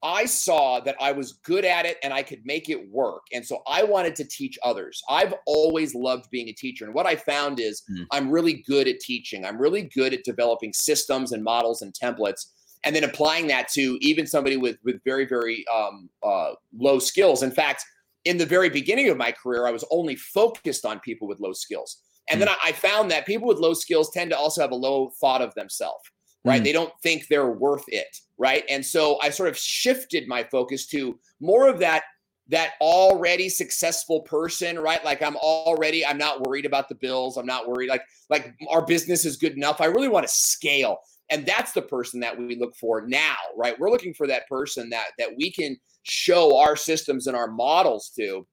I 0.04 0.26
saw 0.26 0.80
that 0.80 0.96
I 1.00 1.12
was 1.12 1.32
good 1.44 1.64
at 1.64 1.86
it 1.86 1.96
and 2.02 2.12
I 2.12 2.22
could 2.22 2.44
make 2.44 2.68
it 2.68 2.90
work. 2.90 3.22
And 3.32 3.44
so 3.44 3.62
I 3.66 3.84
wanted 3.84 4.14
to 4.16 4.24
teach 4.24 4.58
others. 4.62 5.02
I've 5.08 5.32
always 5.46 5.94
loved 5.94 6.28
being 6.30 6.48
a 6.48 6.52
teacher. 6.52 6.84
And 6.84 6.92
what 6.92 7.06
I 7.06 7.16
found 7.16 7.58
is 7.58 7.82
Mm. 7.90 8.06
I'm 8.12 8.30
really 8.30 8.64
good 8.66 8.86
at 8.86 9.00
teaching. 9.00 9.44
I'm 9.44 9.56
really 9.56 9.82
good 9.82 10.12
at 10.12 10.24
developing 10.24 10.72
systems 10.74 11.32
and 11.32 11.42
models 11.42 11.80
and 11.80 11.94
templates 11.94 12.46
and 12.84 12.94
then 12.94 13.04
applying 13.04 13.46
that 13.46 13.68
to 13.68 13.96
even 14.00 14.26
somebody 14.26 14.56
with 14.56 14.76
with 14.84 15.02
very 15.04 15.24
very 15.26 15.64
um, 15.74 16.10
uh, 16.22 16.52
low 16.76 16.98
skills. 16.98 17.42
In 17.42 17.50
fact, 17.50 17.84
in 18.24 18.38
the 18.38 18.46
very 18.46 18.70
beginning 18.70 19.08
of 19.08 19.16
my 19.16 19.32
career, 19.32 19.66
I 19.66 19.70
was 19.70 19.84
only 19.90 20.16
focused 20.16 20.84
on 20.84 21.00
people 21.00 21.28
with 21.28 21.40
low 21.40 21.52
skills. 21.52 21.98
And 22.30 22.40
then 22.40 22.48
I, 22.48 22.56
I 22.64 22.72
found 22.72 23.10
that 23.10 23.26
people 23.26 23.46
with 23.46 23.58
low 23.58 23.74
skills 23.74 24.10
tend 24.10 24.30
to 24.30 24.38
also 24.38 24.62
have 24.62 24.70
a 24.70 24.76
low 24.76 25.10
thought 25.20 25.42
of 25.42 25.54
themselves 25.54 26.00
right? 26.44 26.60
Mm. 26.60 26.64
They 26.64 26.72
don't 26.72 26.92
think 27.02 27.26
they're 27.26 27.50
worth 27.50 27.84
it, 27.88 28.16
right? 28.38 28.64
And 28.68 28.84
so 28.84 29.18
I 29.22 29.30
sort 29.30 29.48
of 29.48 29.56
shifted 29.56 30.28
my 30.28 30.44
focus 30.44 30.86
to 30.88 31.18
more 31.40 31.68
of 31.68 31.78
that 31.80 32.04
that 32.48 32.72
already 32.82 33.48
successful 33.48 34.20
person, 34.20 34.78
right? 34.78 35.02
Like 35.02 35.22
I'm 35.22 35.36
already 35.36 36.04
I'm 36.04 36.18
not 36.18 36.46
worried 36.46 36.66
about 36.66 36.88
the 36.90 36.94
bills. 36.94 37.38
I'm 37.38 37.46
not 37.46 37.66
worried 37.66 37.88
like 37.88 38.02
like 38.28 38.54
our 38.70 38.84
business 38.84 39.24
is 39.24 39.36
good 39.36 39.54
enough. 39.54 39.80
I 39.80 39.86
really 39.86 40.08
want 40.08 40.26
to 40.26 40.32
scale. 40.32 40.98
And 41.30 41.46
that's 41.46 41.72
the 41.72 41.80
person 41.80 42.20
that 42.20 42.38
we 42.38 42.56
look 42.56 42.76
for 42.76 43.06
now, 43.06 43.36
right? 43.56 43.78
We're 43.78 43.90
looking 43.90 44.12
for 44.12 44.26
that 44.26 44.46
person 44.46 44.90
that 44.90 45.08
that 45.18 45.30
we 45.36 45.50
can 45.50 45.76
show 46.04 46.56
our 46.58 46.76
systems 46.76 47.26
and 47.26 47.36
our 47.36 47.50
models 47.50 48.10
to 48.16 48.46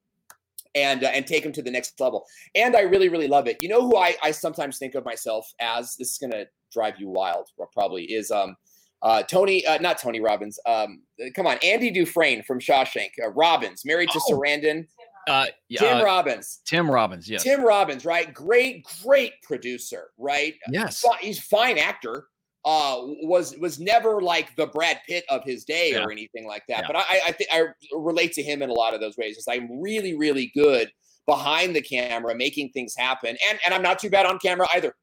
and 0.74 1.04
uh, 1.04 1.08
and 1.08 1.26
take 1.26 1.42
them 1.42 1.52
to 1.52 1.62
the 1.62 1.70
next 1.70 2.00
level. 2.00 2.24
And 2.54 2.74
I 2.74 2.80
really 2.80 3.08
really 3.08 3.28
love 3.28 3.46
it. 3.46 3.58
You 3.60 3.68
know 3.68 3.82
who 3.82 3.96
I 3.96 4.16
I 4.22 4.30
sometimes 4.30 4.78
think 4.78 4.94
of 4.94 5.04
myself 5.04 5.50
as 5.60 5.96
this 5.96 6.10
is 6.12 6.18
going 6.18 6.32
to 6.32 6.46
drive 6.72 6.94
you 6.98 7.08
wild 7.08 7.48
probably 7.72 8.04
is 8.04 8.30
um 8.30 8.56
uh 9.02 9.22
Tony 9.22 9.64
uh, 9.66 9.78
not 9.78 9.98
Tony 9.98 10.20
Robbins 10.20 10.58
um 10.66 11.02
come 11.36 11.46
on 11.46 11.58
Andy 11.62 11.90
Dufresne 11.90 12.42
from 12.42 12.58
Shawshank 12.58 13.10
uh, 13.22 13.28
Robbins 13.28 13.84
married 13.84 14.08
to 14.10 14.20
Oh. 14.28 14.32
Sarandon 14.32 14.86
Uh, 15.28 15.46
yeah, 15.68 15.80
Tim 15.80 15.98
uh, 15.98 16.04
Robbins 16.04 16.60
Tim 16.64 16.90
Robbins. 16.90 17.28
Yes. 17.28 17.42
Tim 17.42 17.62
Robbins 17.62 18.04
right 18.06 18.32
great 18.32 18.86
great 19.04 19.34
producer 19.42 20.10
right 20.18 20.54
yes. 20.70 21.04
he's 21.20 21.38
fine 21.38 21.78
actor 21.78 22.26
uh 22.64 22.96
was 23.22 23.56
was 23.58 23.80
never 23.80 24.20
like 24.20 24.54
the 24.56 24.66
Brad 24.68 25.00
Pitt 25.08 25.24
of 25.28 25.42
his 25.44 25.64
day 25.64 25.92
Yeah. 25.92 26.04
or 26.04 26.12
anything 26.12 26.46
like 26.46 26.62
that 26.68 26.82
Yeah. 26.82 26.86
but 26.86 26.96
I 26.96 27.20
I 27.28 27.32
think 27.32 27.50
I 27.52 27.64
relate 27.92 28.32
to 28.34 28.42
him 28.42 28.62
in 28.62 28.70
a 28.70 28.72
lot 28.74 28.94
of 28.94 29.00
those 29.00 29.16
ways 29.16 29.36
is 29.36 29.46
I'm 29.48 29.80
really 29.80 30.16
really 30.16 30.52
good 30.54 30.90
behind 31.26 31.74
the 31.74 31.82
camera 31.82 32.34
making 32.34 32.70
things 32.70 32.94
happen 32.96 33.36
and 33.48 33.58
and 33.64 33.74
I'm 33.74 33.82
not 33.82 33.98
too 33.98 34.10
bad 34.10 34.26
on 34.26 34.38
camera 34.38 34.66
either 34.74 34.94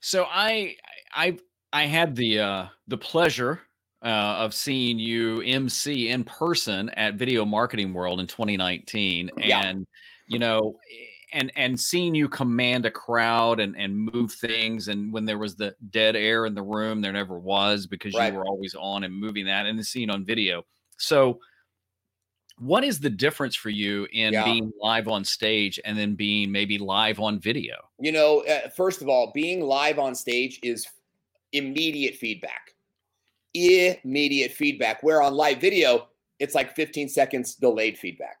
So 0.00 0.26
I 0.30 0.76
I 1.12 1.38
I 1.72 1.84
had 1.86 2.16
the 2.16 2.40
uh 2.40 2.66
the 2.88 2.98
pleasure 2.98 3.60
uh, 4.04 4.36
of 4.40 4.52
seeing 4.52 4.98
you 4.98 5.40
MC 5.42 6.08
in 6.08 6.24
person 6.24 6.88
at 6.90 7.14
Video 7.14 7.44
Marketing 7.44 7.94
World 7.94 8.18
in 8.18 8.26
2019 8.26 9.30
Yeah. 9.38 9.62
and 9.64 9.86
you 10.26 10.38
know 10.40 10.78
and 11.32 11.50
and 11.56 11.78
seeing 11.78 12.14
you 12.14 12.28
command 12.28 12.86
a 12.86 12.90
crowd 12.90 13.60
and 13.60 13.76
and 13.76 13.96
move 13.96 14.32
things 14.32 14.88
and 14.88 15.12
when 15.12 15.24
there 15.24 15.38
was 15.38 15.56
the 15.56 15.74
dead 15.90 16.14
air 16.16 16.46
in 16.46 16.54
the 16.54 16.62
room 16.62 17.00
there 17.00 17.12
never 17.12 17.38
was 17.38 17.86
because 17.86 18.14
Right. 18.14 18.32
you 18.32 18.38
were 18.38 18.46
always 18.46 18.74
on 18.74 19.04
and 19.04 19.14
moving 19.14 19.46
that 19.46 19.66
and 19.66 19.78
the 19.78 19.84
scene 19.84 20.10
on 20.10 20.24
video. 20.24 20.64
So 20.98 21.40
what 22.58 22.84
is 22.84 23.00
the 23.00 23.10
difference 23.10 23.56
for 23.56 23.70
you 23.70 24.06
in 24.12 24.34
Yeah. 24.34 24.44
being 24.44 24.72
live 24.80 25.08
on 25.08 25.24
stage 25.24 25.80
and 25.84 25.98
then 25.98 26.14
being 26.14 26.52
maybe 26.52 26.78
live 26.78 27.18
on 27.18 27.40
video? 27.40 27.74
You 27.98 28.12
know, 28.12 28.40
uh, 28.44 28.68
first 28.68 29.02
of 29.02 29.08
all, 29.08 29.32
being 29.32 29.62
live 29.62 29.98
on 29.98 30.14
stage 30.14 30.60
is 30.62 30.86
immediate 31.52 32.14
feedback. 32.16 32.74
Immediate 33.54 34.52
feedback. 34.52 35.02
Where 35.02 35.22
on 35.22 35.34
live 35.34 35.60
video, 35.60 36.08
it's 36.38 36.54
like 36.54 36.74
15 36.76 37.08
seconds 37.08 37.54
delayed 37.54 37.98
feedback. 37.98 38.36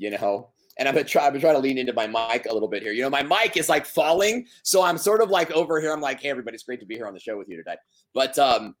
you 0.00 0.10
know. 0.10 0.50
And 0.78 0.88
I'm 0.88 0.94
gonna 0.94 1.04
try. 1.04 1.26
I'm 1.26 1.30
gonna 1.30 1.40
try 1.40 1.52
to 1.52 1.58
lean 1.58 1.76
into 1.76 1.92
my 1.92 2.06
mic 2.06 2.46
a 2.46 2.52
little 2.52 2.68
bit 2.68 2.82
here. 2.82 2.92
You 2.92 3.02
know, 3.02 3.10
my 3.10 3.22
mic 3.22 3.56
is 3.56 3.68
like 3.68 3.84
falling, 3.84 4.46
so 4.62 4.82
I'm 4.82 4.96
sort 4.96 5.20
of 5.20 5.28
like 5.28 5.50
over 5.50 5.80
here. 5.80 5.92
I'm 5.92 6.00
like, 6.00 6.20
hey, 6.20 6.30
everybody, 6.30 6.54
it's 6.54 6.62
great 6.62 6.80
to 6.80 6.86
be 6.86 6.94
here 6.94 7.06
on 7.06 7.14
the 7.14 7.20
show 7.20 7.36
with 7.36 7.48
you 7.48 7.56
today. 7.56 7.74
But 8.14 8.38
um, 8.38 8.76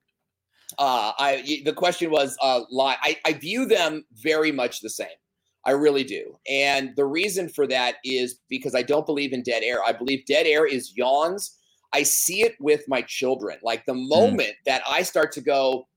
uh, 0.78 1.12
I 1.18 1.62
the 1.64 1.72
question 1.72 2.10
was 2.10 2.36
uh, 2.42 2.60
lie. 2.70 2.96
I, 3.02 3.16
I 3.24 3.32
view 3.32 3.66
them 3.66 4.04
very 4.14 4.52
much 4.52 4.80
the 4.80 4.90
same. 4.90 5.08
I 5.64 5.72
really 5.72 6.04
do. 6.04 6.38
And 6.48 6.94
the 6.96 7.04
reason 7.04 7.48
for 7.48 7.66
that 7.66 7.96
is 8.04 8.40
because 8.48 8.74
I 8.74 8.82
don't 8.82 9.06
believe 9.06 9.32
in 9.32 9.42
dead 9.42 9.62
air. 9.62 9.82
I 9.84 9.92
believe 9.92 10.24
dead 10.26 10.46
air 10.46 10.66
is 10.66 10.96
yawns. 10.96 11.56
I 11.92 12.02
see 12.02 12.42
it 12.42 12.54
with 12.60 12.84
my 12.86 13.02
children. 13.02 13.58
Like 13.62 13.84
the 13.86 13.94
hmm. 13.94 14.08
moment 14.08 14.50
mm. 14.50 14.64
that 14.66 14.82
I 14.88 15.02
start 15.02 15.32
to 15.32 15.40
go, 15.40 15.87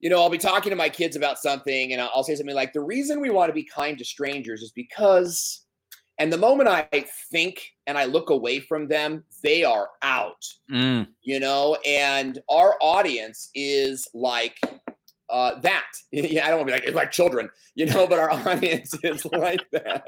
you 0.00 0.08
know, 0.08 0.20
I'll 0.20 0.30
be 0.30 0.38
talking 0.38 0.70
to 0.70 0.76
my 0.76 0.88
kids 0.88 1.14
about 1.14 1.38
something 1.38 1.92
and 1.92 2.00
I'll 2.00 2.24
say 2.24 2.34
something 2.34 2.54
like, 2.54 2.72
the 2.72 2.80
reason 2.80 3.20
we 3.20 3.30
want 3.30 3.50
to 3.50 3.54
be 3.54 3.64
kind 3.64 3.98
to 3.98 4.04
strangers 4.04 4.62
is 4.62 4.72
because, 4.72 5.64
and 6.18 6.32
the 6.32 6.38
moment 6.38 6.68
I 6.68 7.04
think 7.30 7.62
and 7.86 7.98
I 7.98 8.06
look 8.06 8.30
away 8.30 8.60
from 8.60 8.88
them, 8.88 9.24
they 9.42 9.62
are 9.62 9.90
out, 10.02 10.42
mm. 10.72 11.06
you 11.22 11.38
know, 11.38 11.76
and 11.86 12.38
our 12.48 12.76
audience 12.80 13.50
is 13.54 14.08
like, 14.14 14.58
uh, 15.28 15.60
that 15.60 15.86
yeah, 16.10 16.44
I 16.44 16.48
don't 16.48 16.58
want 16.58 16.68
to 16.68 16.72
be 16.72 16.78
like 16.80 16.88
it's 16.88 16.96
like 16.96 17.12
children, 17.12 17.48
you 17.74 17.86
know, 17.86 18.06
but 18.06 18.18
our 18.18 18.30
audience 18.48 18.94
is 19.04 19.24
like 19.26 19.64
that. 19.70 20.04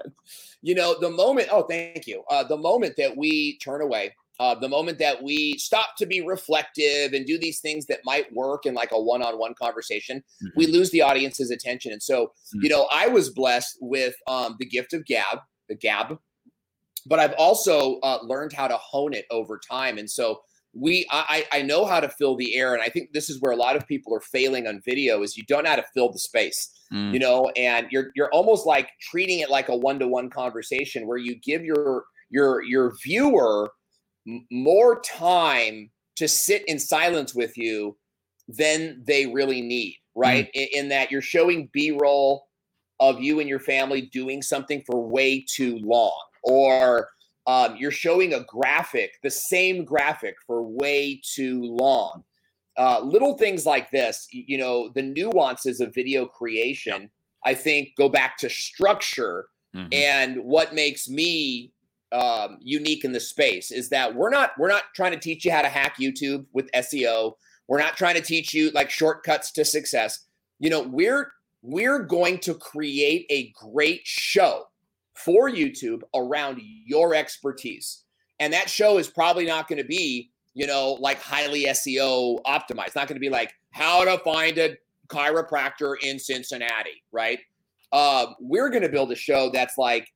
You 0.63 0.75
know, 0.75 0.97
the 1.01 1.11
moment. 1.11 1.49
Oh, 1.51 1.63
thank 1.63 2.07
you. 2.07 2.25
Uh, 2.29 2.43
the 2.43 2.57
moment 2.57 2.95
that 2.97 3.17
we 3.17 3.57
turn 3.59 3.83
away 3.83 4.15
uh, 4.41 4.55
the 4.55 4.69
moment 4.69 4.99
that 4.99 5.23
we 5.23 5.57
stop 5.59 5.97
to 5.99 6.07
be 6.07 6.21
reflective 6.21 7.13
and 7.13 7.27
do 7.27 7.39
these 7.39 7.61
things 7.61 7.87
that 7.87 8.01
might 8.05 8.33
work 8.33 8.67
in 8.67 8.75
like 8.75 8.93
a 8.93 9.01
one-on-one 9.01 9.55
conversation 9.55 10.19
mm-hmm. 10.19 10.49
we 10.57 10.67
lose 10.67 10.91
the 10.91 11.03
audience's 11.03 11.51
attention 11.51 11.93
and 11.93 12.03
so 12.03 12.27
mm-hmm. 12.27 12.61
you 12.63 12.69
know 12.69 12.89
i 12.93 13.07
was 13.07 13.31
blessed 13.31 13.79
with 13.81 14.15
um, 14.27 14.57
the 14.59 14.67
gift 14.67 14.93
of 14.93 15.05
gab 15.05 15.39
the 15.69 15.75
gab 15.75 16.19
but 17.07 17.19
i've 17.19 17.35
also 17.35 17.99
uh, 18.01 18.19
learned 18.23 18.53
how 18.53 18.67
to 18.67 18.77
hone 18.77 19.13
it 19.13 19.27
over 19.31 19.59
time 19.59 19.99
and 19.99 20.11
so 20.11 20.41
we 20.75 21.07
I, 21.11 21.47
I 21.53 21.63
know 21.63 21.85
how 21.85 22.01
to 22.01 22.09
fill 22.09 22.35
the 22.35 22.57
air 22.57 22.73
and 22.73 22.83
i 22.83 22.89
think 22.89 23.13
this 23.13 23.29
is 23.29 23.41
where 23.41 23.53
a 23.53 23.57
lot 23.57 23.77
of 23.77 23.87
people 23.87 24.15
are 24.15 24.21
failing 24.21 24.67
on 24.67 24.81
video 24.85 25.23
is 25.23 25.37
you 25.37 25.45
don't 25.47 25.65
know 25.65 25.71
how 25.71 25.77
to 25.77 25.85
fill 25.93 26.11
the 26.11 26.19
space 26.19 26.71
mm. 26.93 27.13
you 27.13 27.19
know 27.19 27.51
and 27.57 27.89
you're 27.91 28.11
you're 28.15 28.31
almost 28.31 28.67
like 28.67 28.89
treating 29.01 29.41
it 29.41 29.51
like 29.51 29.69
a 29.69 29.77
one-to-one 29.77 30.31
conversation 30.31 31.07
where 31.07 31.19
you 31.19 31.35
give 31.37 31.63
your 31.63 32.05
your 32.31 32.63
your 32.63 32.95
viewer 33.05 33.71
more 34.51 35.01
time 35.01 35.91
to 36.17 36.29
sit 36.29 36.65
in 36.69 36.79
silence 36.79 37.35
with 37.35 37.57
you 37.57 37.97
than 38.49 39.03
they 39.07 39.27
really 39.27 39.63
need, 39.63 39.97
right? 40.15 40.47
Mm. 40.47 40.51
In, 40.55 40.69
in, 40.75 40.89
that 40.91 41.11
you're 41.11 41.23
showing 41.23 41.71
B 41.73 41.91
roll 41.91 42.47
of 43.01 43.21
you 43.21 43.41
and 43.41 43.49
your 43.49 43.61
family 43.61 44.03
doing 44.03 44.43
something 44.43 44.83
for 44.87 45.07
way 45.07 45.45
too 45.49 45.79
long, 45.79 46.23
or 46.45 47.09
um, 47.47 47.77
you're 47.77 47.91
showing 47.91 48.35
a 48.35 48.45
graphic, 48.45 49.13
the 49.23 49.31
same 49.31 49.85
graphic 49.85 50.37
for 50.47 50.63
way 50.63 51.21
too 51.25 51.63
long. 51.63 52.23
Uh, 52.79 53.01
little 53.03 53.37
things 53.37 53.67
like 53.67 53.91
this, 53.91 54.27
you 54.31 54.57
know, 54.57 54.91
the 54.95 55.03
nuances 55.03 55.81
of 55.81 55.95
video 55.95 56.25
creation, 56.25 57.11
I 57.45 57.55
think, 57.55 57.91
go 57.99 58.09
back 58.09 58.39
to 58.39 58.49
structure. 58.49 59.47
Mm-hmm. 59.75 59.89
And 59.93 60.45
what 60.45 60.75
makes 60.75 61.09
me 61.09 61.73
um, 62.13 62.59
unique 62.61 63.05
in 63.05 63.13
the 63.13 63.21
space 63.21 63.71
is 63.71 63.89
that 63.89 64.15
we're 64.15 64.31
not 64.31 64.53
we're 64.59 64.69
not 64.69 64.85
trying 64.95 65.13
to 65.13 65.19
teach 65.19 65.45
you 65.45 65.51
how 65.51 65.63
to 65.63 65.69
hack 65.69 65.97
YouTube 65.99 66.47
with 66.53 66.71
SEO. 66.73 67.35
We're 67.69 67.79
not 67.79 67.97
trying 67.97 68.17
to 68.17 68.21
teach 68.21 68.53
you 68.53 68.71
like 68.71 68.91
shortcuts 68.91 69.51
to 69.53 69.65
success. 69.65 70.27
You 70.59 70.71
know, 70.71 70.83
we're 70.83 71.33
we're 71.63 72.01
going 72.01 72.39
to 72.41 72.55
create 72.55 73.27
a 73.31 73.53
great 73.53 74.03
show 74.05 74.67
for 75.15 75.51
YouTube 75.51 76.03
around 76.15 76.61
your 76.61 77.15
expertise. 77.15 78.03
And 78.41 78.53
that 78.53 78.69
show 78.69 78.99
is 78.99 79.09
probably 79.09 79.47
not 79.47 79.69
going 79.69 79.79
to 79.79 79.85
be, 79.85 80.31
you 80.55 80.67
know, 80.67 80.95
like 81.01 81.21
highly 81.21 81.65
SEO 81.67 82.43
optimized. 82.45 82.89
It's 82.89 82.97
not 82.97 83.07
going 83.07 83.17
to 83.17 83.21
be 83.21 83.31
like 83.31 83.55
how 83.71 84.05
to 84.05 84.19
find 84.25 84.59
a 84.59 84.77
chiropractor 85.09 85.95
in 86.03 86.19
Cincinnati, 86.19 87.03
right? 87.13 87.39
Uh, 87.93 88.27
we're 88.41 88.71
going 88.71 88.83
to 88.83 88.89
build 88.89 89.13
a 89.13 89.17
show 89.17 89.51
that's 89.53 89.79
like 89.79 90.13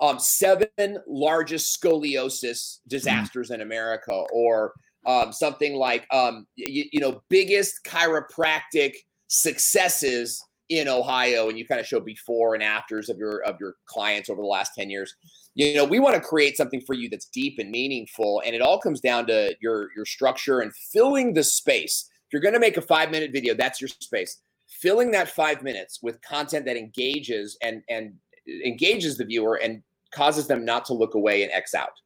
um, 0.00 0.18
seven 0.18 0.98
largest 1.06 1.80
scoliosis 1.80 2.78
disasters 2.88 3.50
in 3.50 3.60
America, 3.60 4.12
or 4.32 4.72
um, 5.06 5.32
something 5.32 5.76
like 5.76 6.06
um, 6.12 6.46
you, 6.56 6.84
you 6.92 7.00
know 7.00 7.22
biggest 7.28 7.80
chiropractic 7.86 8.94
successes 9.28 10.42
in 10.68 10.88
Ohio, 10.88 11.48
and 11.48 11.58
you 11.58 11.66
kind 11.66 11.80
of 11.80 11.86
show 11.86 12.00
before 12.00 12.54
and 12.54 12.62
afters 12.62 13.08
of 13.08 13.18
your 13.18 13.42
of 13.42 13.56
your 13.60 13.74
clients 13.86 14.30
over 14.30 14.40
the 14.40 14.48
last 14.48 14.72
ten 14.76 14.90
years. 14.90 15.14
You 15.54 15.76
know, 15.76 15.84
we 15.84 16.00
want 16.00 16.16
to 16.16 16.20
create 16.20 16.56
something 16.56 16.80
for 16.80 16.94
you 16.94 17.08
that's 17.08 17.26
deep 17.26 17.58
and 17.58 17.70
meaningful, 17.70 18.42
and 18.44 18.54
it 18.54 18.62
all 18.62 18.78
comes 18.80 19.00
down 19.00 19.26
to 19.28 19.54
your 19.60 19.90
your 19.94 20.06
structure 20.06 20.60
and 20.60 20.74
filling 20.92 21.34
the 21.34 21.44
space. 21.44 22.08
If 22.26 22.32
you're 22.32 22.42
going 22.42 22.54
to 22.54 22.60
make 22.60 22.76
a 22.76 22.82
five 22.82 23.10
minute 23.10 23.30
video, 23.32 23.54
that's 23.54 23.80
your 23.80 23.88
space. 23.88 24.40
Filling 24.68 25.10
that 25.12 25.28
five 25.28 25.62
minutes 25.62 26.00
with 26.02 26.20
content 26.22 26.64
that 26.66 26.76
engages 26.76 27.56
and 27.62 27.82
and 27.88 28.14
engages 28.64 29.16
the 29.16 29.24
viewer 29.24 29.56
and 29.56 29.82
causes 30.12 30.46
them 30.46 30.64
not 30.64 30.84
to 30.86 30.94
look 30.94 31.14
away 31.14 31.42
and 31.42 31.52
X 31.52 31.74
out. 31.74 32.00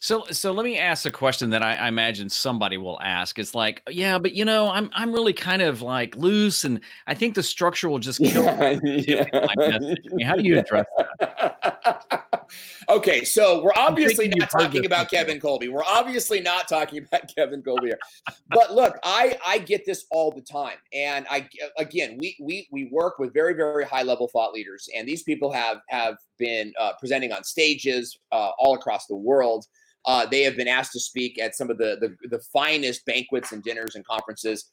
So, 0.00 0.24
so 0.30 0.52
let 0.52 0.64
me 0.64 0.78
ask 0.78 1.06
a 1.06 1.10
question 1.10 1.48
that 1.50 1.62
I, 1.62 1.74
I, 1.76 1.88
imagine 1.88 2.28
somebody 2.28 2.76
will 2.76 3.00
ask. 3.00 3.38
It's 3.38 3.54
like, 3.54 3.82
yeah, 3.88 4.18
but 4.18 4.34
you 4.34 4.44
know, 4.44 4.68
I'm 4.68 4.90
I'm 4.92 5.14
really 5.14 5.32
kind 5.32 5.62
of 5.62 5.80
like 5.80 6.14
loose, 6.16 6.64
and 6.64 6.80
I 7.06 7.14
think 7.14 7.34
the 7.34 7.42
structure 7.42 7.88
will 7.88 8.00
just 8.00 8.18
kill. 8.18 8.44
Yeah, 8.84 9.24
yeah. 9.32 10.26
How 10.26 10.36
do 10.36 10.42
you 10.42 10.58
address 10.58 10.84
that? 10.98 12.20
okay, 12.88 13.24
so 13.24 13.62
we're 13.62 13.72
obviously 13.76 14.28
not 14.28 14.50
talking 14.50 14.86
about 14.86 15.10
Kevin 15.10 15.40
Colby. 15.40 15.68
We're 15.68 15.84
obviously 15.84 16.40
not 16.40 16.68
talking 16.68 17.04
about 17.12 17.22
Kevin 17.34 17.62
Colby 17.62 17.88
here. 17.88 17.98
but 18.48 18.72
look, 18.72 18.98
I 19.02 19.38
I 19.46 19.58
get 19.58 19.84
this 19.86 20.06
all 20.10 20.30
the 20.30 20.42
time, 20.42 20.76
and 20.92 21.26
I 21.30 21.48
again 21.78 22.16
we 22.18 22.36
we 22.40 22.68
we 22.70 22.88
work 22.92 23.18
with 23.18 23.32
very 23.32 23.54
very 23.54 23.84
high 23.84 24.02
level 24.02 24.28
thought 24.28 24.52
leaders, 24.52 24.88
and 24.96 25.06
these 25.06 25.22
people 25.22 25.52
have 25.52 25.78
have 25.88 26.16
been 26.38 26.72
uh, 26.80 26.92
presenting 26.98 27.32
on 27.32 27.44
stages 27.44 28.18
uh, 28.32 28.50
all 28.58 28.74
across 28.74 29.06
the 29.06 29.16
world. 29.16 29.66
Uh, 30.06 30.26
they 30.26 30.42
have 30.42 30.56
been 30.56 30.68
asked 30.68 30.92
to 30.92 31.00
speak 31.00 31.40
at 31.40 31.54
some 31.56 31.70
of 31.70 31.78
the, 31.78 31.96
the 32.00 32.28
the 32.28 32.42
finest 32.52 33.04
banquets 33.06 33.52
and 33.52 33.62
dinners 33.62 33.94
and 33.94 34.06
conferences. 34.06 34.70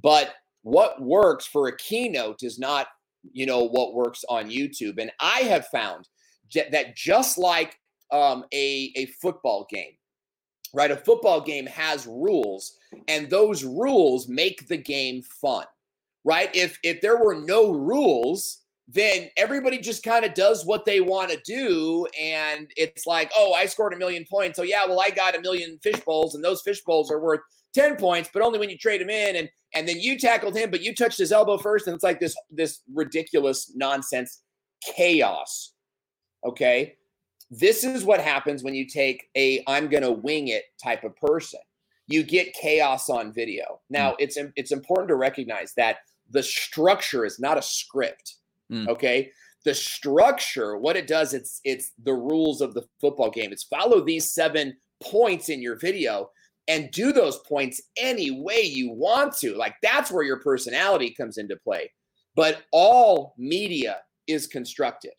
But 0.00 0.34
what 0.62 1.00
works 1.00 1.46
for 1.46 1.68
a 1.68 1.76
keynote 1.76 2.42
is 2.42 2.58
not 2.58 2.88
you 3.32 3.46
know 3.46 3.64
what 3.64 3.94
works 3.94 4.24
on 4.28 4.50
YouTube, 4.50 4.98
and 4.98 5.10
I 5.20 5.40
have 5.40 5.66
found 5.68 6.08
that 6.54 6.96
just 6.96 7.38
like 7.38 7.78
um, 8.10 8.44
a, 8.52 8.92
a 8.96 9.06
football 9.20 9.66
game, 9.70 9.92
right? 10.74 10.90
A 10.90 10.96
football 10.96 11.40
game 11.40 11.66
has 11.66 12.06
rules, 12.06 12.76
and 13.06 13.28
those 13.28 13.64
rules 13.64 14.28
make 14.28 14.68
the 14.68 14.76
game 14.76 15.22
fun, 15.22 15.64
right? 16.24 16.54
If 16.54 16.78
if 16.82 17.00
there 17.00 17.22
were 17.22 17.34
no 17.34 17.70
rules, 17.70 18.62
then 18.86 19.28
everybody 19.36 19.78
just 19.78 20.02
kind 20.02 20.24
of 20.24 20.34
does 20.34 20.64
what 20.64 20.84
they 20.84 21.00
want 21.00 21.30
to 21.30 21.40
do, 21.44 22.06
and 22.18 22.70
it's 22.76 23.06
like, 23.06 23.30
oh, 23.36 23.52
I 23.52 23.66
scored 23.66 23.92
a 23.92 23.98
million 23.98 24.24
points, 24.30 24.56
so 24.56 24.62
yeah, 24.62 24.86
well, 24.86 25.00
I 25.00 25.10
got 25.10 25.36
a 25.36 25.40
million 25.40 25.78
fish 25.82 26.00
bowls, 26.00 26.34
and 26.34 26.42
those 26.42 26.62
fish 26.62 26.82
bowls 26.82 27.10
are 27.10 27.20
worth 27.20 27.40
ten 27.74 27.96
points, 27.96 28.30
but 28.32 28.42
only 28.42 28.58
when 28.58 28.70
you 28.70 28.78
trade 28.78 29.00
them 29.00 29.10
in, 29.10 29.36
and 29.36 29.48
and 29.74 29.86
then 29.86 30.00
you 30.00 30.18
tackled 30.18 30.56
him, 30.56 30.70
but 30.70 30.80
you 30.80 30.94
touched 30.94 31.18
his 31.18 31.32
elbow 31.32 31.58
first, 31.58 31.86
and 31.86 31.94
it's 31.94 32.04
like 32.04 32.20
this 32.20 32.34
this 32.50 32.80
ridiculous 32.94 33.72
nonsense 33.74 34.42
chaos 34.80 35.72
Okay. 36.48 36.94
This 37.50 37.84
is 37.84 38.04
what 38.04 38.20
happens 38.20 38.62
when 38.62 38.74
you 38.74 38.86
take 38.86 39.28
a 39.36 39.62
I'm 39.66 39.88
going 39.88 40.02
to 40.02 40.12
wing 40.12 40.48
it 40.48 40.64
type 40.82 41.04
of 41.04 41.16
person. 41.16 41.60
You 42.06 42.22
get 42.22 42.54
chaos 42.54 43.10
on 43.10 43.32
video. 43.34 43.80
Now, 43.90 44.12
mm. 44.12 44.16
it's 44.18 44.38
it's 44.56 44.72
important 44.72 45.08
to 45.08 45.16
recognize 45.16 45.74
that 45.76 45.98
the 46.30 46.42
structure 46.42 47.24
is 47.24 47.38
not 47.38 47.58
a 47.58 47.62
script. 47.62 48.36
Mm. 48.72 48.88
Okay? 48.88 49.30
The 49.64 49.74
structure, 49.74 50.78
what 50.78 50.96
it 50.96 51.06
does, 51.06 51.34
it's 51.34 51.60
it's 51.64 51.92
the 52.02 52.14
rules 52.14 52.60
of 52.62 52.74
the 52.74 52.86
football 53.00 53.30
game. 53.30 53.52
It's 53.52 53.64
follow 53.64 54.00
these 54.00 54.32
seven 54.32 54.76
points 55.02 55.48
in 55.50 55.60
your 55.60 55.78
video 55.78 56.30
and 56.66 56.90
do 56.90 57.12
those 57.12 57.38
points 57.38 57.80
any 57.98 58.30
way 58.30 58.62
you 58.62 58.90
want 58.90 59.36
to. 59.38 59.54
Like 59.54 59.74
that's 59.82 60.10
where 60.10 60.24
your 60.24 60.40
personality 60.40 61.14
comes 61.14 61.36
into 61.36 61.56
play. 61.56 61.90
But 62.34 62.62
all 62.72 63.34
media 63.36 63.98
is 64.26 64.46
constructed. 64.46 65.12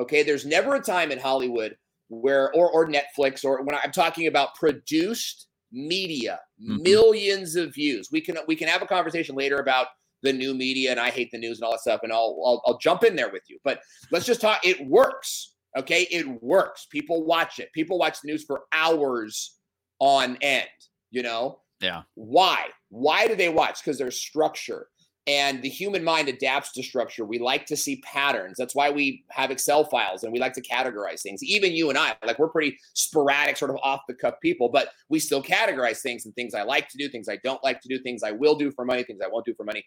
Okay, 0.00 0.22
there's 0.22 0.46
never 0.46 0.74
a 0.74 0.80
time 0.80 1.10
in 1.10 1.18
Hollywood 1.18 1.76
where 2.08 2.54
or 2.54 2.70
or 2.70 2.86
Netflix 2.86 3.44
or 3.44 3.62
when 3.62 3.74
I'm 3.74 3.92
talking 3.92 4.26
about 4.26 4.54
produced 4.54 5.48
media, 5.72 6.38
mm-hmm. 6.62 6.82
millions 6.82 7.56
of 7.56 7.74
views. 7.74 8.08
We 8.12 8.20
can 8.20 8.36
we 8.46 8.56
can 8.56 8.68
have 8.68 8.82
a 8.82 8.86
conversation 8.86 9.34
later 9.34 9.56
about 9.56 9.88
the 10.22 10.32
new 10.32 10.54
media 10.54 10.90
and 10.90 11.00
I 11.00 11.10
hate 11.10 11.30
the 11.32 11.38
news 11.38 11.58
and 11.58 11.64
all 11.64 11.72
that 11.72 11.80
stuff, 11.80 12.00
and 12.02 12.12
I'll, 12.12 12.40
I'll 12.44 12.62
I'll 12.66 12.78
jump 12.78 13.04
in 13.04 13.16
there 13.16 13.30
with 13.30 13.42
you. 13.48 13.58
But 13.64 13.80
let's 14.10 14.26
just 14.26 14.40
talk. 14.40 14.60
It 14.64 14.86
works. 14.86 15.54
Okay, 15.76 16.06
it 16.10 16.42
works. 16.42 16.86
People 16.90 17.24
watch 17.24 17.58
it. 17.58 17.72
People 17.72 17.98
watch 17.98 18.20
the 18.20 18.30
news 18.30 18.44
for 18.44 18.62
hours 18.72 19.56
on 19.98 20.36
end. 20.40 20.68
You 21.10 21.22
know. 21.22 21.60
Yeah. 21.80 22.02
Why? 22.14 22.66
Why 22.90 23.26
do 23.26 23.34
they 23.34 23.48
watch? 23.48 23.82
Because 23.82 23.98
there's 23.98 24.20
structure. 24.20 24.86
And 25.28 25.62
the 25.62 25.68
human 25.68 26.02
mind 26.02 26.28
adapts 26.28 26.72
to 26.72 26.82
structure. 26.82 27.24
We 27.24 27.38
like 27.38 27.64
to 27.66 27.76
see 27.76 28.02
patterns. 28.02 28.56
That's 28.58 28.74
why 28.74 28.90
we 28.90 29.24
have 29.30 29.52
Excel 29.52 29.84
files 29.84 30.24
and 30.24 30.32
we 30.32 30.40
like 30.40 30.52
to 30.54 30.62
categorize 30.62 31.22
things. 31.22 31.44
Even 31.44 31.72
you 31.72 31.90
and 31.90 31.98
I, 31.98 32.16
like 32.26 32.40
we're 32.40 32.48
pretty 32.48 32.76
sporadic, 32.94 33.56
sort 33.56 33.70
of 33.70 33.76
off 33.84 34.00
the 34.08 34.14
cuff 34.14 34.34
people, 34.42 34.68
but 34.68 34.88
we 35.08 35.20
still 35.20 35.40
categorize 35.40 36.00
things 36.00 36.26
and 36.26 36.34
things 36.34 36.54
I 36.54 36.62
like 36.62 36.88
to 36.88 36.98
do, 36.98 37.08
things 37.08 37.28
I 37.28 37.38
don't 37.44 37.62
like 37.62 37.80
to 37.82 37.88
do, 37.88 38.00
things 38.00 38.24
I 38.24 38.32
will 38.32 38.56
do 38.56 38.72
for 38.72 38.84
money, 38.84 39.04
things 39.04 39.20
I 39.24 39.28
won't 39.28 39.46
do 39.46 39.54
for 39.54 39.64
money, 39.64 39.84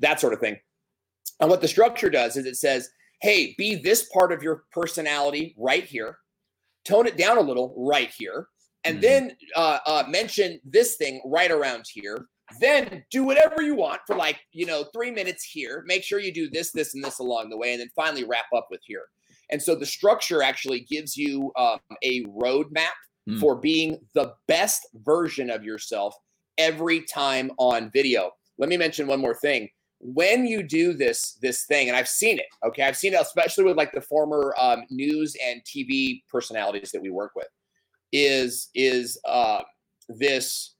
that 0.00 0.20
sort 0.20 0.34
of 0.34 0.40
thing. 0.40 0.58
And 1.40 1.48
what 1.48 1.62
the 1.62 1.68
structure 1.68 2.10
does 2.10 2.36
is 2.36 2.44
it 2.44 2.56
says, 2.56 2.90
hey, 3.22 3.54
be 3.56 3.76
this 3.76 4.08
part 4.10 4.32
of 4.32 4.42
your 4.42 4.64
personality 4.70 5.54
right 5.58 5.84
here, 5.84 6.18
tone 6.84 7.06
it 7.06 7.16
down 7.16 7.38
a 7.38 7.42
little 7.42 7.74
right 7.76 8.10
here, 8.10 8.48
and 8.84 8.96
mm-hmm. 8.96 9.02
then 9.02 9.36
uh, 9.56 9.78
uh, 9.86 10.04
mention 10.08 10.60
this 10.62 10.96
thing 10.96 11.22
right 11.24 11.50
around 11.50 11.86
here 11.90 12.26
then 12.60 13.04
do 13.10 13.24
whatever 13.24 13.62
you 13.62 13.74
want 13.74 14.00
for 14.06 14.16
like, 14.16 14.38
you 14.52 14.66
know, 14.66 14.84
three 14.94 15.10
minutes 15.10 15.44
here. 15.44 15.82
Make 15.86 16.02
sure 16.02 16.20
you 16.20 16.32
do 16.32 16.48
this, 16.50 16.72
this, 16.72 16.94
and 16.94 17.02
this 17.02 17.18
along 17.18 17.50
the 17.50 17.56
way, 17.56 17.72
and 17.72 17.80
then 17.80 17.90
finally 17.96 18.24
wrap 18.24 18.46
up 18.54 18.68
with 18.70 18.80
here. 18.84 19.04
And 19.50 19.62
so 19.62 19.74
the 19.74 19.86
structure 19.86 20.42
actually 20.42 20.80
gives 20.80 21.16
you 21.16 21.52
um, 21.56 21.78
a 22.02 22.24
roadmap 22.24 22.94
mm. 23.28 23.40
for 23.40 23.56
being 23.56 23.98
the 24.14 24.34
best 24.48 24.86
version 24.94 25.50
of 25.50 25.64
yourself 25.64 26.14
every 26.58 27.02
time 27.02 27.50
on 27.58 27.90
video. 27.92 28.30
Let 28.58 28.68
me 28.68 28.76
mention 28.76 29.06
one 29.06 29.20
more 29.20 29.34
thing. 29.34 29.68
When 30.00 30.46
you 30.46 30.62
do 30.62 30.92
this 30.92 31.38
this 31.40 31.64
thing, 31.64 31.88
and 31.88 31.96
I've 31.96 32.08
seen 32.08 32.38
it, 32.38 32.46
okay, 32.64 32.82
I've 32.82 32.96
seen 32.96 33.14
it 33.14 33.20
especially 33.20 33.64
with 33.64 33.78
like 33.78 33.92
the 33.92 34.02
former 34.02 34.54
um, 34.60 34.84
news 34.90 35.34
and 35.44 35.62
TV 35.64 36.22
personalities 36.30 36.92
that 36.92 37.00
we 37.00 37.10
work 37.10 37.32
with, 37.34 37.48
is 38.12 38.68
is 38.74 39.18
uh, 39.26 39.62
this 40.08 40.73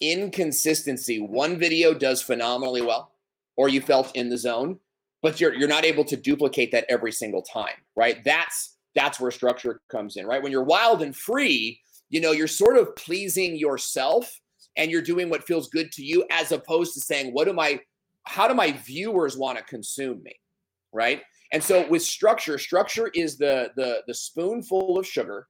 inconsistency. 0.00 1.20
One 1.20 1.58
video 1.58 1.94
does 1.94 2.22
phenomenally 2.22 2.82
well, 2.82 3.12
or 3.56 3.68
you 3.68 3.80
felt 3.80 4.14
in 4.14 4.28
the 4.28 4.38
zone, 4.38 4.78
but 5.22 5.40
you're 5.40 5.54
you're 5.54 5.68
not 5.68 5.84
able 5.84 6.04
to 6.04 6.16
duplicate 6.16 6.72
that 6.72 6.86
every 6.88 7.12
single 7.12 7.42
time, 7.42 7.76
right? 7.96 8.22
That's 8.24 8.76
that's 8.94 9.20
where 9.20 9.30
structure 9.30 9.80
comes 9.90 10.16
in, 10.16 10.26
right? 10.26 10.42
When 10.42 10.52
you're 10.52 10.64
wild 10.64 11.02
and 11.02 11.14
free, 11.14 11.80
you 12.08 12.20
know, 12.20 12.32
you're 12.32 12.46
sort 12.46 12.76
of 12.76 12.94
pleasing 12.96 13.56
yourself 13.56 14.40
and 14.76 14.90
you're 14.90 15.02
doing 15.02 15.28
what 15.28 15.46
feels 15.46 15.68
good 15.68 15.92
to 15.92 16.02
you 16.02 16.24
as 16.30 16.52
opposed 16.52 16.94
to 16.94 17.00
saying, 17.00 17.32
what 17.32 17.48
am 17.48 17.58
I 17.58 17.80
how 18.24 18.46
do 18.46 18.54
my 18.54 18.72
viewers 18.72 19.36
want 19.36 19.58
to 19.58 19.64
consume 19.64 20.22
me? 20.22 20.34
Right? 20.92 21.22
And 21.52 21.62
so 21.62 21.88
with 21.88 22.02
structure, 22.02 22.58
structure 22.58 23.10
is 23.14 23.38
the 23.38 23.72
the 23.76 24.02
the 24.06 24.14
spoonful 24.14 24.98
of 24.98 25.06
sugar 25.06 25.48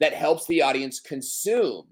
that 0.00 0.12
helps 0.14 0.46
the 0.46 0.62
audience 0.62 1.00
consume 1.00 1.86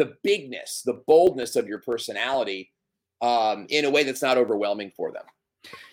the 0.00 0.14
bigness, 0.24 0.82
the 0.84 1.02
boldness 1.06 1.56
of 1.56 1.68
your 1.68 1.78
personality 1.78 2.72
um, 3.20 3.66
in 3.68 3.84
a 3.84 3.90
way 3.90 4.02
that's 4.02 4.22
not 4.22 4.38
overwhelming 4.38 4.90
for 4.96 5.12
them. 5.12 5.24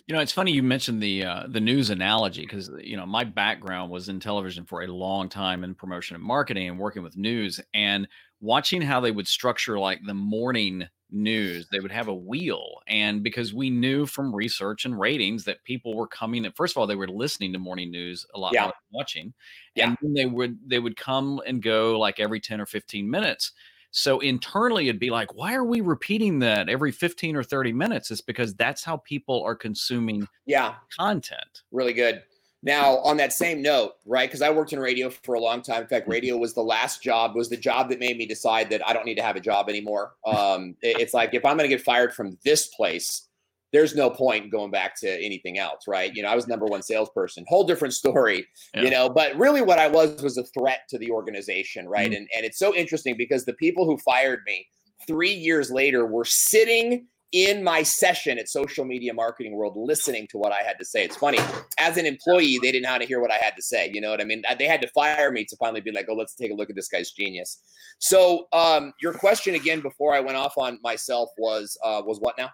You 0.08 0.16
know, 0.16 0.22
it's 0.22 0.32
funny 0.32 0.54
you 0.54 0.64
mentioned 0.64 1.04
the 1.04 1.26
uh, 1.26 1.44
the 1.50 1.60
news 1.60 1.90
analogy 1.90 2.44
because 2.44 2.72
you 2.80 2.96
know 2.96 3.06
my 3.06 3.26
background 3.26 3.92
was 3.92 4.08
in 4.08 4.22
television 4.22 4.64
for 4.64 4.82
a 4.82 4.88
long 4.88 5.28
time 5.28 5.66
in 5.66 5.76
promotion 5.76 6.16
and 6.16 6.24
marketing 6.24 6.70
and 6.70 6.80
working 6.80 7.04
with 7.04 7.18
news 7.18 7.60
and 7.74 8.08
watching 8.40 8.82
how 8.82 9.02
they 9.02 9.12
would 9.12 9.28
structure 9.28 9.78
like 9.78 10.00
the 10.06 10.14
morning 10.14 10.88
news. 11.12 11.68
They 11.70 11.82
would 11.82 11.92
have 11.92 12.08
a 12.08 12.16
wheel, 12.16 12.80
and 12.88 13.22
because 13.22 13.54
we 13.54 13.70
knew 13.70 14.06
from 14.06 14.34
research 14.34 14.86
and 14.86 14.98
ratings 14.98 15.44
that 15.44 15.66
people 15.66 15.94
were 15.94 16.08
coming. 16.08 16.46
And 16.46 16.56
first 16.56 16.74
of 16.74 16.78
all, 16.78 16.88
they 16.88 16.96
were 16.96 17.10
listening 17.10 17.52
to 17.52 17.60
morning 17.60 17.92
news 17.92 18.26
a 18.34 18.40
lot 18.40 18.54
yeah. 18.54 18.62
more 18.62 18.72
than 18.72 18.98
watching, 18.98 19.34
yeah. 19.76 19.94
and 20.02 20.16
they 20.16 20.26
would 20.26 20.58
they 20.66 20.80
would 20.80 20.96
come 20.96 21.42
and 21.46 21.62
go 21.62 22.00
like 22.00 22.22
every 22.22 22.40
ten 22.40 22.62
or 22.62 22.66
fifteen 22.66 23.10
minutes. 23.10 23.52
So 23.98 24.20
internally, 24.20 24.89
it'd 24.89 25.00
be 25.00 25.10
like, 25.10 25.34
why 25.34 25.56
are 25.56 25.63
we 25.63 25.82
repeating 25.82 26.38
that 26.39 26.70
every 26.70 26.92
15 26.92 27.36
or 27.36 27.42
30 27.42 27.74
minutes? 27.74 28.12
It's 28.12 28.22
because 28.22 28.54
that's 28.54 28.84
how 28.84 28.98
people 28.98 29.42
are 29.44 29.56
consuming 29.56 30.27
yeah 30.46 30.75
content. 30.96 31.63
Really 31.72 31.94
good. 31.94 32.22
Now, 32.62 32.98
on 32.98 33.18
that 33.18 33.34
same 33.34 33.63
note, 33.63 33.94
right? 34.06 34.30
Because 34.30 34.44
I 34.44 34.51
worked 34.51 34.72
in 34.72 34.80
radio 34.80 35.10
for 35.10 35.34
a 35.34 35.39
long 35.39 35.63
time. 35.63 35.82
In 35.82 35.88
fact, 35.88 36.04
mm-hmm. 36.04 36.12
radio 36.12 36.38
was 36.38 36.54
the 36.54 36.62
last 36.62 37.01
job, 37.01 37.36
was 37.36 37.50
the 37.50 37.58
job 37.58 37.89
that 37.89 38.00
made 38.00 38.18
me 38.18 38.27
decide 38.27 38.70
that 38.70 38.88
I 38.88 38.94
don't 38.94 39.06
need 39.06 39.16
to 39.16 39.24
have 39.24 39.36
a 39.36 39.39
job 39.39 39.68
anymore. 39.68 40.13
Um, 40.27 40.75
it's 40.84 41.16
like 41.16 41.34
if 41.34 41.44
I'm 41.44 41.58
going 41.58 41.68
to 41.68 41.75
get 41.75 41.84
fired 41.84 42.13
from 42.13 42.38
this 42.46 42.68
place, 42.68 43.27
there's 43.73 43.95
no 43.95 44.10
point 44.10 44.51
going 44.51 44.71
back 44.71 44.99
to 45.01 45.10
anything 45.10 45.58
else, 45.58 45.88
right? 45.88 46.13
You 46.13 46.23
know, 46.23 46.30
I 46.30 46.36
was 46.36 46.47
number 46.47 46.65
one 46.65 46.82
salesperson, 46.82 47.45
whole 47.47 47.65
different 47.65 47.93
story, 47.93 48.47
yeah. 48.73 48.84
you 48.84 48.89
know, 48.89 49.10
but 49.10 49.36
really 49.38 49.62
what 49.62 49.80
I 49.80 49.88
was 49.88 50.21
was 50.21 50.38
a 50.38 50.43
threat 50.43 50.82
to 50.89 50.97
the 50.97 51.12
organization, 51.12 51.88
right? 51.88 52.06
Mm-hmm. 52.06 52.15
And 52.15 52.27
and 52.36 52.45
it's 52.45 52.60
so 52.60 52.73
interesting 52.73 53.15
because 53.17 53.45
the 53.45 53.53
people 53.53 53.86
who 53.86 53.97
fired 53.97 54.39
me 54.45 54.67
3 55.08 55.32
years 55.32 55.69
later 55.71 56.06
were 56.06 56.25
sitting 56.25 57.08
in 57.34 57.62
my 57.62 57.84
session 57.84 58.39
at 58.39 58.47
Social 58.47 58.86
Media 58.86 59.13
Marketing 59.13 59.53
World 59.53 59.73
listening 59.75 60.27
to 60.27 60.38
what 60.38 60.53
I 60.53 60.63
had 60.63 60.80
to 60.80 60.86
say. 60.86 61.03
It's 61.03 61.17
funny. 61.17 61.39
As 61.77 61.97
an 61.97 62.06
employee, 62.06 62.58
they 62.62 62.71
didn't 62.71 62.84
know 62.84 62.91
how 62.91 62.97
to 62.97 63.06
hear 63.06 63.19
what 63.19 63.32
I 63.32 63.36
had 63.36 63.53
to 63.58 63.62
say, 63.62 63.91
you 63.93 63.99
know 63.99 64.10
what 64.10 64.21
I 64.21 64.23
mean? 64.23 64.43
They 64.58 64.65
had 64.65 64.82
to 64.82 64.88
fire 64.89 65.30
me 65.30 65.43
to 65.45 65.58
finally 65.58 65.82
be 65.82 65.91
like, 65.91 66.08
"Oh, 66.10 66.13
let's 66.13 66.36
take 66.36 66.51
a 66.51 66.56
look 66.56 66.69
at 66.69 66.77
this 66.77 66.88
guy's 66.88 67.12
genius." 67.12 67.62
So, 67.99 68.47
um 68.53 68.93
your 69.01 69.13
question 69.13 69.56
again 69.56 69.82
before 69.82 70.13
I 70.13 70.21
went 70.21 70.38
off 70.38 70.58
on 70.58 70.80
myself 70.82 71.30
was 71.38 71.77
uh 71.84 72.01
was 72.06 72.19
what 72.19 72.38
now? 72.38 72.49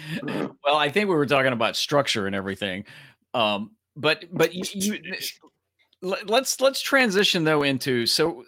well, 0.22 0.76
I 0.76 0.88
think 0.88 1.08
we 1.08 1.14
were 1.14 1.26
talking 1.26 1.52
about 1.52 1.76
structure 1.76 2.26
and 2.26 2.34
everything. 2.34 2.84
Um, 3.34 3.72
but 3.96 4.24
but 4.32 4.54
you, 4.54 4.64
you, 4.72 4.98
let's 6.02 6.60
let's 6.60 6.80
transition 6.80 7.44
though 7.44 7.62
into 7.62 8.06
so 8.06 8.44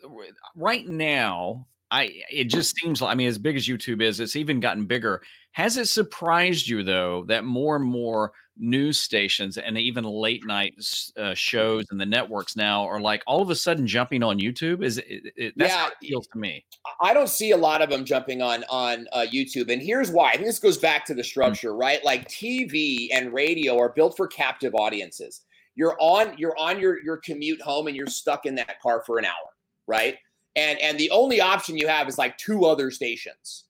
right 0.57 0.87
now 0.87 1.67
I 1.91 2.11
it 2.31 2.45
just 2.45 2.77
seems 2.77 3.01
like 3.01 3.13
I 3.13 3.15
mean 3.15 3.29
as 3.29 3.39
big 3.39 3.57
as 3.57 3.67
YouTube 3.67 4.03
is, 4.03 4.21
it's 4.21 4.37
even 4.37 4.61
gotten 4.61 4.87
bigger. 4.87 5.23
Has 5.55 5.77
it 5.77 5.87
surprised 5.87 6.69
you 6.69 6.83
though 6.83 7.25
that 7.29 7.45
more 7.45 7.77
and 7.77 7.85
more 7.85 8.33
news 8.57 8.99
stations 8.99 9.57
and 9.57 9.77
even 9.79 10.05
late 10.05 10.45
night 10.45 10.75
uh, 11.17 11.35
shows 11.35 11.85
and 11.91 12.01
the 12.01 12.07
networks 12.07 12.57
now 12.57 12.85
are 12.85 13.01
like 13.01 13.23
all 13.27 13.41
of 13.41 13.51
a 13.51 13.55
sudden 13.55 13.87
jumping 13.87 14.23
on 14.23 14.39
YouTube. 14.39 14.85
Is 14.85 14.99
it, 14.99 15.07
it 15.37 15.55
that's 15.57 15.73
yeah, 15.73 15.79
how 15.79 15.87
it 15.89 15.95
feels 16.01 16.27
to 16.29 16.39
me. 16.39 16.65
I 17.01 17.15
don't 17.15 17.29
see 17.29 17.53
a 17.53 17.57
lot 17.57 17.83
of 17.83 17.91
them 17.91 18.05
jumping 18.05 18.43
on 18.43 18.65
on 18.69 19.07
uh, 19.13 19.27
YouTube, 19.33 19.73
and 19.73 19.81
here's 19.81 20.11
why. 20.11 20.31
I 20.31 20.33
think 20.33 20.47
this 20.47 20.59
goes 20.59 20.79
back 20.79 21.05
to 21.07 21.15
the 21.15 21.23
hmm. 21.23 21.27
structure, 21.27 21.71
mm-hmm. 21.71 21.81
right? 21.81 22.05
Like 22.05 22.29
TV 22.29 23.09
and 23.13 23.33
radio 23.33 23.79
are 23.79 23.91
built 23.91 24.17
for 24.17 24.27
captive 24.27 24.75
audiences. 24.75 25.43
You're 25.77 25.97
on 26.01 26.37
you're 26.37 26.59
on 26.59 26.81
your 26.81 27.03
your 27.03 27.19
commute 27.19 27.61
home, 27.63 27.87
and 27.87 27.97
you're 27.97 28.07
stuck 28.07 28.47
in 28.47 28.55
that 28.57 28.81
car 28.81 29.03
for 29.07 29.19
an 29.19 29.25
hour, 29.25 29.53
right? 29.87 30.17
And 30.57 30.79
and 30.81 30.99
the 30.99 31.11
only 31.11 31.41
option 31.41 31.77
you 31.77 31.89
have 31.89 32.09
is 32.09 32.19
like 32.19 32.37
two 32.39 32.65
other 32.65 32.91
stations, 32.91 33.64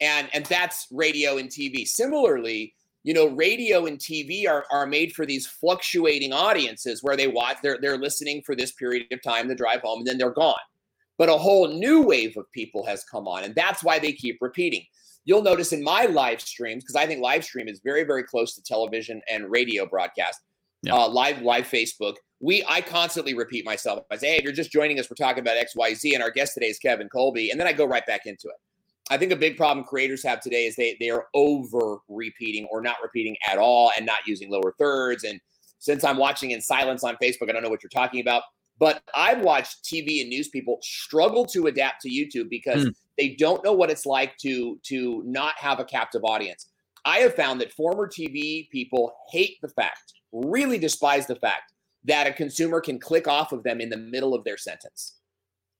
and 0.00 0.28
and 0.32 0.44
that's 0.46 0.86
radio 0.90 1.38
and 1.38 1.48
TV. 1.48 1.86
Similarly 1.86 2.74
you 3.04 3.14
know, 3.14 3.28
radio 3.28 3.86
and 3.86 3.98
TV 3.98 4.46
are, 4.46 4.66
are 4.70 4.86
made 4.86 5.14
for 5.14 5.24
these 5.24 5.46
fluctuating 5.46 6.32
audiences 6.32 7.02
where 7.02 7.16
they 7.16 7.26
watch, 7.26 7.56
they're, 7.62 7.78
they're 7.80 7.96
listening 7.96 8.42
for 8.44 8.54
this 8.54 8.72
period 8.72 9.06
of 9.12 9.22
time 9.22 9.48
to 9.48 9.54
drive 9.54 9.80
home 9.80 10.00
and 10.00 10.06
then 10.06 10.18
they're 10.18 10.30
gone. 10.30 10.58
But 11.16 11.28
a 11.28 11.36
whole 11.38 11.68
new 11.68 12.02
wave 12.02 12.36
of 12.36 12.44
people 12.52 12.84
has 12.86 13.04
come 13.04 13.26
on, 13.26 13.44
and 13.44 13.54
that's 13.54 13.82
why 13.82 13.98
they 13.98 14.12
keep 14.12 14.36
repeating. 14.40 14.82
You'll 15.24 15.42
notice 15.42 15.72
in 15.72 15.82
my 15.82 16.04
live 16.04 16.40
streams, 16.40 16.84
because 16.84 16.96
I 16.96 17.06
think 17.06 17.20
live 17.20 17.44
stream 17.44 17.66
is 17.66 17.80
very, 17.82 18.04
very 18.04 18.22
close 18.22 18.54
to 18.54 18.62
television 18.62 19.20
and 19.28 19.50
radio 19.50 19.84
broadcast, 19.84 20.40
yeah. 20.82 20.94
uh, 20.94 21.08
live, 21.08 21.42
live 21.42 21.66
Facebook. 21.66 22.14
We, 22.40 22.64
I 22.68 22.82
constantly 22.82 23.34
repeat 23.34 23.64
myself. 23.64 24.04
I 24.12 24.16
say, 24.16 24.28
hey, 24.28 24.36
if 24.36 24.44
you're 24.44 24.52
just 24.52 24.70
joining 24.70 25.00
us, 25.00 25.10
we're 25.10 25.16
talking 25.16 25.40
about 25.40 25.56
X, 25.56 25.74
Y, 25.74 25.94
Z, 25.94 26.14
and 26.14 26.22
our 26.22 26.30
guest 26.30 26.54
today 26.54 26.68
is 26.68 26.78
Kevin 26.78 27.08
Colby, 27.08 27.50
and 27.50 27.58
then 27.58 27.66
I 27.66 27.72
go 27.72 27.84
right 27.84 28.06
back 28.06 28.26
into 28.26 28.48
it. 28.48 28.56
I 29.10 29.16
think 29.16 29.32
a 29.32 29.36
big 29.36 29.56
problem 29.56 29.84
creators 29.84 30.22
have 30.24 30.40
today 30.40 30.66
is 30.66 30.76
they 30.76 30.96
they 31.00 31.10
are 31.10 31.26
over 31.34 31.98
repeating 32.08 32.66
or 32.70 32.80
not 32.80 32.96
repeating 33.02 33.36
at 33.46 33.58
all 33.58 33.90
and 33.96 34.04
not 34.04 34.26
using 34.26 34.50
lower 34.50 34.74
thirds. 34.78 35.24
And 35.24 35.40
since 35.78 36.04
I'm 36.04 36.16
watching 36.16 36.50
in 36.50 36.60
silence 36.60 37.04
on 37.04 37.16
Facebook, 37.22 37.48
I 37.48 37.52
don't 37.52 37.62
know 37.62 37.70
what 37.70 37.82
you're 37.82 37.90
talking 37.90 38.20
about. 38.20 38.42
But 38.78 39.02
I've 39.14 39.40
watched 39.40 39.84
TV 39.84 40.20
and 40.20 40.28
news 40.28 40.48
people 40.48 40.78
struggle 40.82 41.44
to 41.46 41.66
adapt 41.66 42.02
to 42.02 42.08
YouTube 42.08 42.48
because 42.48 42.84
mm. 42.84 42.94
they 43.16 43.30
don't 43.30 43.64
know 43.64 43.72
what 43.72 43.90
it's 43.90 44.06
like 44.06 44.36
to 44.38 44.78
to 44.84 45.22
not 45.24 45.54
have 45.58 45.80
a 45.80 45.84
captive 45.84 46.22
audience. 46.24 46.68
I 47.04 47.18
have 47.18 47.34
found 47.34 47.60
that 47.60 47.72
former 47.72 48.06
TV 48.06 48.68
people 48.70 49.12
hate 49.30 49.56
the 49.62 49.68
fact, 49.68 50.12
really 50.32 50.78
despise 50.78 51.26
the 51.26 51.36
fact 51.36 51.72
that 52.04 52.26
a 52.26 52.32
consumer 52.32 52.80
can 52.80 52.98
click 52.98 53.26
off 53.26 53.52
of 53.52 53.62
them 53.62 53.80
in 53.80 53.88
the 53.88 53.96
middle 53.96 54.34
of 54.34 54.44
their 54.44 54.56
sentence. 54.56 55.16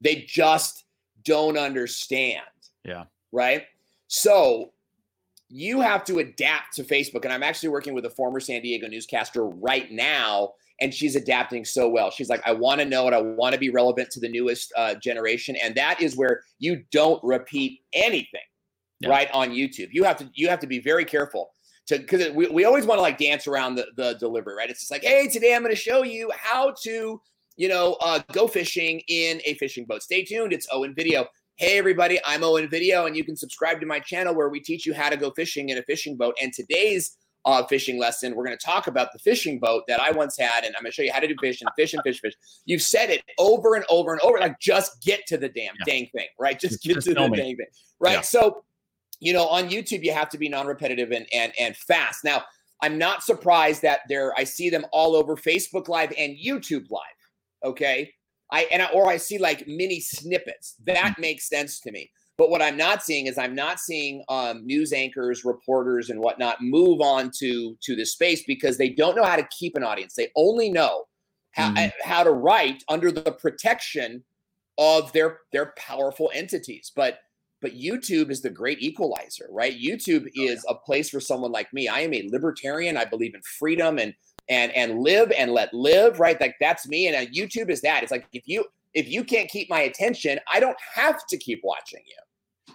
They 0.00 0.24
just 0.26 0.84
don't 1.24 1.58
understand. 1.58 2.40
Yeah 2.84 3.04
right? 3.32 3.64
So 4.06 4.72
you 5.48 5.80
have 5.80 6.04
to 6.04 6.18
adapt 6.18 6.74
to 6.74 6.84
Facebook. 6.84 7.24
And 7.24 7.32
I'm 7.32 7.42
actually 7.42 7.70
working 7.70 7.94
with 7.94 8.04
a 8.04 8.10
former 8.10 8.40
San 8.40 8.60
Diego 8.62 8.86
newscaster 8.86 9.46
right 9.46 9.90
now, 9.90 10.52
and 10.80 10.92
she's 10.92 11.16
adapting 11.16 11.64
so 11.64 11.88
well. 11.88 12.10
She's 12.10 12.28
like, 12.28 12.42
I 12.46 12.52
want 12.52 12.80
to 12.80 12.84
know 12.84 13.08
it. 13.08 13.14
I 13.14 13.20
want 13.20 13.54
to 13.54 13.58
be 13.58 13.70
relevant 13.70 14.10
to 14.10 14.20
the 14.20 14.28
newest 14.28 14.72
uh, 14.76 14.94
generation. 14.96 15.56
And 15.62 15.74
that 15.74 16.00
is 16.00 16.16
where 16.16 16.42
you 16.58 16.84
don't 16.92 17.22
repeat 17.24 17.80
anything, 17.92 18.40
yeah. 19.00 19.08
right? 19.08 19.30
On 19.32 19.50
YouTube. 19.50 19.88
You 19.92 20.04
have 20.04 20.18
to 20.18 20.30
you 20.34 20.48
have 20.48 20.60
to 20.60 20.66
be 20.66 20.80
very 20.80 21.04
careful. 21.04 21.50
To, 21.88 21.98
because 21.98 22.30
we, 22.32 22.46
we 22.48 22.64
always 22.66 22.84
want 22.84 22.98
to 22.98 23.02
like 23.02 23.16
dance 23.16 23.46
around 23.46 23.76
the, 23.76 23.86
the 23.96 24.12
delivery, 24.20 24.54
right? 24.54 24.68
It's 24.68 24.80
just 24.80 24.92
like, 24.92 25.02
hey, 25.02 25.26
today 25.26 25.54
I'm 25.54 25.62
going 25.62 25.74
to 25.74 25.80
show 25.80 26.02
you 26.02 26.30
how 26.36 26.74
to, 26.82 27.18
you 27.56 27.68
know, 27.68 27.96
uh, 28.02 28.20
go 28.32 28.46
fishing 28.46 29.00
in 29.08 29.40
a 29.46 29.54
fishing 29.54 29.86
boat. 29.86 30.02
Stay 30.02 30.22
tuned. 30.22 30.52
It's 30.52 30.68
Owen 30.70 30.94
Video 30.94 31.26
Hey, 31.60 31.76
everybody, 31.76 32.20
I'm 32.24 32.44
Owen 32.44 32.70
Video, 32.70 33.06
and 33.06 33.16
you 33.16 33.24
can 33.24 33.34
subscribe 33.34 33.80
to 33.80 33.86
my 33.86 33.98
channel 33.98 34.32
where 34.32 34.48
we 34.48 34.60
teach 34.60 34.86
you 34.86 34.94
how 34.94 35.08
to 35.08 35.16
go 35.16 35.32
fishing 35.32 35.70
in 35.70 35.78
a 35.78 35.82
fishing 35.82 36.16
boat. 36.16 36.36
And 36.40 36.52
today's 36.52 37.16
uh, 37.44 37.64
fishing 37.64 37.98
lesson, 37.98 38.36
we're 38.36 38.44
going 38.44 38.56
to 38.56 38.64
talk 38.64 38.86
about 38.86 39.12
the 39.12 39.18
fishing 39.18 39.58
boat 39.58 39.82
that 39.88 40.00
I 40.00 40.12
once 40.12 40.38
had, 40.38 40.62
and 40.62 40.76
I'm 40.76 40.84
going 40.84 40.92
to 40.92 40.94
show 40.94 41.02
you 41.02 41.12
how 41.12 41.18
to 41.18 41.26
do 41.26 41.34
fish 41.40 41.60
and 41.60 41.68
fish 41.74 41.94
and 41.94 42.02
fish, 42.04 42.20
fish. 42.20 42.34
You've 42.64 42.82
said 42.82 43.10
it 43.10 43.24
over 43.38 43.74
and 43.74 43.84
over 43.90 44.12
and 44.12 44.20
over, 44.20 44.38
like 44.38 44.60
just 44.60 45.02
get 45.02 45.26
to 45.26 45.36
the 45.36 45.48
damn 45.48 45.74
yeah. 45.80 45.84
dang 45.84 46.08
thing, 46.14 46.28
right? 46.38 46.60
Just 46.60 46.80
get 46.80 46.94
just 46.94 47.08
to 47.08 47.14
the 47.14 47.28
me. 47.28 47.36
dang 47.36 47.56
thing, 47.56 47.66
right? 47.98 48.12
Yeah. 48.12 48.20
So, 48.20 48.62
you 49.18 49.32
know, 49.32 49.48
on 49.48 49.68
YouTube, 49.68 50.04
you 50.04 50.12
have 50.12 50.28
to 50.28 50.38
be 50.38 50.48
non-repetitive 50.48 51.10
and 51.10 51.26
and 51.32 51.52
and 51.58 51.76
fast. 51.76 52.22
Now, 52.22 52.44
I'm 52.82 52.98
not 52.98 53.24
surprised 53.24 53.82
that 53.82 54.02
there. 54.08 54.32
I 54.38 54.44
see 54.44 54.70
them 54.70 54.86
all 54.92 55.16
over 55.16 55.34
Facebook 55.34 55.88
Live 55.88 56.12
and 56.16 56.36
YouTube 56.36 56.88
Live. 56.88 57.02
Okay, 57.64 58.12
I 58.50 58.66
and 58.72 58.82
I, 58.82 58.87
or 58.92 59.08
I 59.08 59.16
see 59.16 59.38
like 59.38 59.66
mini 59.66 60.00
snippets. 60.00 60.76
That 60.87 61.16
mm. 61.16 61.20
makes 61.20 61.48
sense 61.48 61.80
to 61.80 61.92
me. 61.92 62.11
But 62.37 62.50
what 62.50 62.62
I'm 62.62 62.76
not 62.76 63.02
seeing 63.02 63.26
is 63.26 63.37
I'm 63.37 63.54
not 63.54 63.80
seeing 63.80 64.22
um, 64.28 64.64
news 64.64 64.92
anchors, 64.92 65.44
reporters, 65.44 66.08
and 66.08 66.20
whatnot 66.20 66.61
move 66.61 67.00
on 67.00 67.30
to 67.38 67.76
to 67.82 67.96
this 67.96 68.12
space 68.12 68.44
because 68.46 68.78
they 68.78 68.90
don't 68.90 69.16
know 69.16 69.24
how 69.24 69.37
to 69.37 69.48
keep 69.58 69.76
an 69.76 69.82
audience. 69.82 70.14
They 70.14 70.30
only 70.37 70.70
know 70.70 71.04
how 71.52 71.72
mm 71.72 71.92
how 72.04 72.22
to 72.22 72.30
write 72.30 72.84
under 72.88 73.11
the 73.11 73.32
protection 73.32 74.22
of 74.78 75.12
their 75.12 75.40
their 75.52 75.74
powerful 75.76 76.30
entities. 76.32 76.92
But 76.94 77.18
but 77.61 77.74
YouTube 77.74 78.30
is 78.30 78.40
the 78.40 78.50
great 78.50 78.80
equalizer, 78.80 79.48
right? 79.50 79.76
YouTube 79.76 80.26
oh, 80.26 80.30
is 80.34 80.64
a 80.68 80.74
place 80.74 81.11
for 81.11 81.20
someone 81.20 81.50
like 81.50 81.72
me. 81.72 81.88
I 81.88 82.00
am 82.00 82.14
a 82.14 82.28
libertarian. 82.30 82.96
I 82.96 83.04
believe 83.04 83.34
in 83.34 83.42
freedom 83.58 83.98
and 83.98 84.14
and 84.48 84.72
and 84.72 85.00
live 85.00 85.30
and 85.32 85.52
let 85.52 85.72
live, 85.74 86.20
right? 86.20 86.40
Like 86.40 86.56
that's 86.61 86.88
me. 86.88 87.06
And 87.06 87.16
uh, 87.16 87.30
YouTube 87.30 87.70
is 87.70 87.80
that. 87.82 88.02
It's 88.02 88.12
like 88.12 88.26
if 88.32 88.44
you 88.46 88.64
if 88.94 89.08
you 89.08 89.24
can't 89.24 89.50
keep 89.50 89.68
my 89.68 89.80
attention, 89.80 90.38
I 90.52 90.61
don't 90.61 90.76
have 90.94 91.26
to 91.28 91.37
keep 91.37 91.61
watching 91.62 92.02
you. 92.06 92.16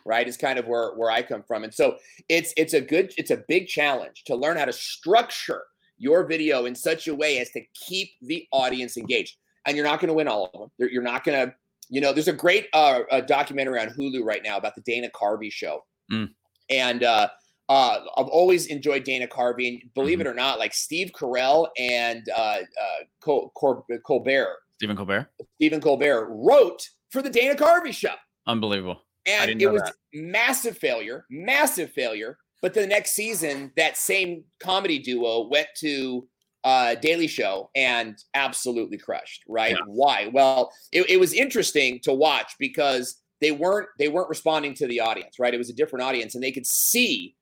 Right? 0.05 0.27
Is 0.27 0.37
kind 0.37 0.59
of 0.59 0.67
where 0.67 0.91
where 0.95 1.11
I 1.11 1.21
come 1.21 1.43
from. 1.43 1.63
And 1.63 1.73
so 1.73 1.97
it's 2.27 2.53
it's 2.57 2.73
a 2.73 2.81
good 2.81 3.13
it's 3.17 3.31
a 3.31 3.43
big 3.47 3.67
challenge 3.67 4.23
to 4.25 4.35
learn 4.35 4.57
how 4.57 4.65
to 4.65 4.73
structure 4.73 5.63
your 5.97 6.25
video 6.25 6.65
in 6.65 6.75
such 6.75 7.07
a 7.07 7.15
way 7.15 7.39
as 7.39 7.49
to 7.51 7.61
keep 7.73 8.09
the 8.21 8.45
audience 8.51 8.97
engaged. 8.97 9.37
And 9.65 9.77
you're 9.77 9.85
not 9.85 9.99
going 9.99 10.09
to 10.09 10.13
win 10.13 10.27
all 10.27 10.49
of 10.53 10.59
them. 10.59 10.89
You're 10.91 11.01
not 11.01 11.23
going 11.23 11.47
to, 11.47 11.55
you 11.89 12.01
know, 12.01 12.11
there's 12.11 12.27
a 12.27 12.33
great 12.33 12.67
uh, 12.73 13.01
a 13.11 13.21
documentary 13.21 13.79
on 13.79 13.87
Hulu 13.89 14.23
right 14.23 14.41
now 14.43 14.57
about 14.57 14.75
the 14.75 14.81
Dana 14.81 15.09
Carvey 15.15 15.51
show. 15.51 15.85
Mm. 16.11 16.31
And 16.69 17.03
uh, 17.03 17.29
uh, 17.69 17.99
I've 18.17 18.27
always 18.27 18.67
enjoyed 18.67 19.03
Dana 19.03 19.27
Carvey, 19.27 19.67
and 19.67 19.93
believe 19.93 20.19
mm-hmm. 20.19 20.27
it 20.27 20.29
or 20.29 20.33
not, 20.33 20.59
like 20.59 20.73
Steve 20.73 21.11
Carell 21.13 21.67
and 21.77 22.27
uh, 22.35 22.57
uh, 22.59 22.97
Col- 23.21 23.51
Col- 23.55 23.85
Colbert, 24.05 24.57
Stephen 24.75 24.97
Colbert, 24.97 25.27
Stephen 25.55 25.79
Colbert 25.79 26.27
wrote 26.29 26.87
for 27.09 27.21
the 27.21 27.29
Dana 27.29 27.55
Carvey 27.55 27.93
show. 27.93 28.15
Unbelievable, 28.47 29.01
and 29.25 29.61
it 29.61 29.71
was 29.71 29.81
that. 29.81 29.93
massive 30.13 30.77
failure, 30.77 31.25
massive 31.29 31.91
failure. 31.91 32.37
But 32.61 32.73
the 32.73 32.87
next 32.87 33.11
season, 33.11 33.73
that 33.75 33.97
same 33.97 34.45
comedy 34.61 34.97
duo 34.97 35.49
went 35.49 35.67
to 35.79 36.27
uh, 36.63 36.95
Daily 36.95 37.27
Show 37.27 37.69
and 37.75 38.17
absolutely 38.35 38.97
crushed. 38.97 39.43
Right? 39.47 39.71
Yeah. 39.71 39.85
Why? 39.87 40.29
Well, 40.33 40.71
it, 40.91 41.09
it 41.09 41.19
was 41.19 41.33
interesting 41.33 41.99
to 42.03 42.13
watch 42.13 42.55
because 42.59 43.21
they 43.41 43.51
weren't 43.51 43.87
they 43.99 44.09
weren't 44.09 44.29
responding 44.29 44.73
to 44.75 44.87
the 44.87 44.99
audience. 44.99 45.39
Right? 45.39 45.53
It 45.53 45.57
was 45.57 45.69
a 45.69 45.73
different 45.73 46.03
audience, 46.03 46.35
and 46.35 46.43
they 46.43 46.51
could 46.51 46.67
see 46.67 47.35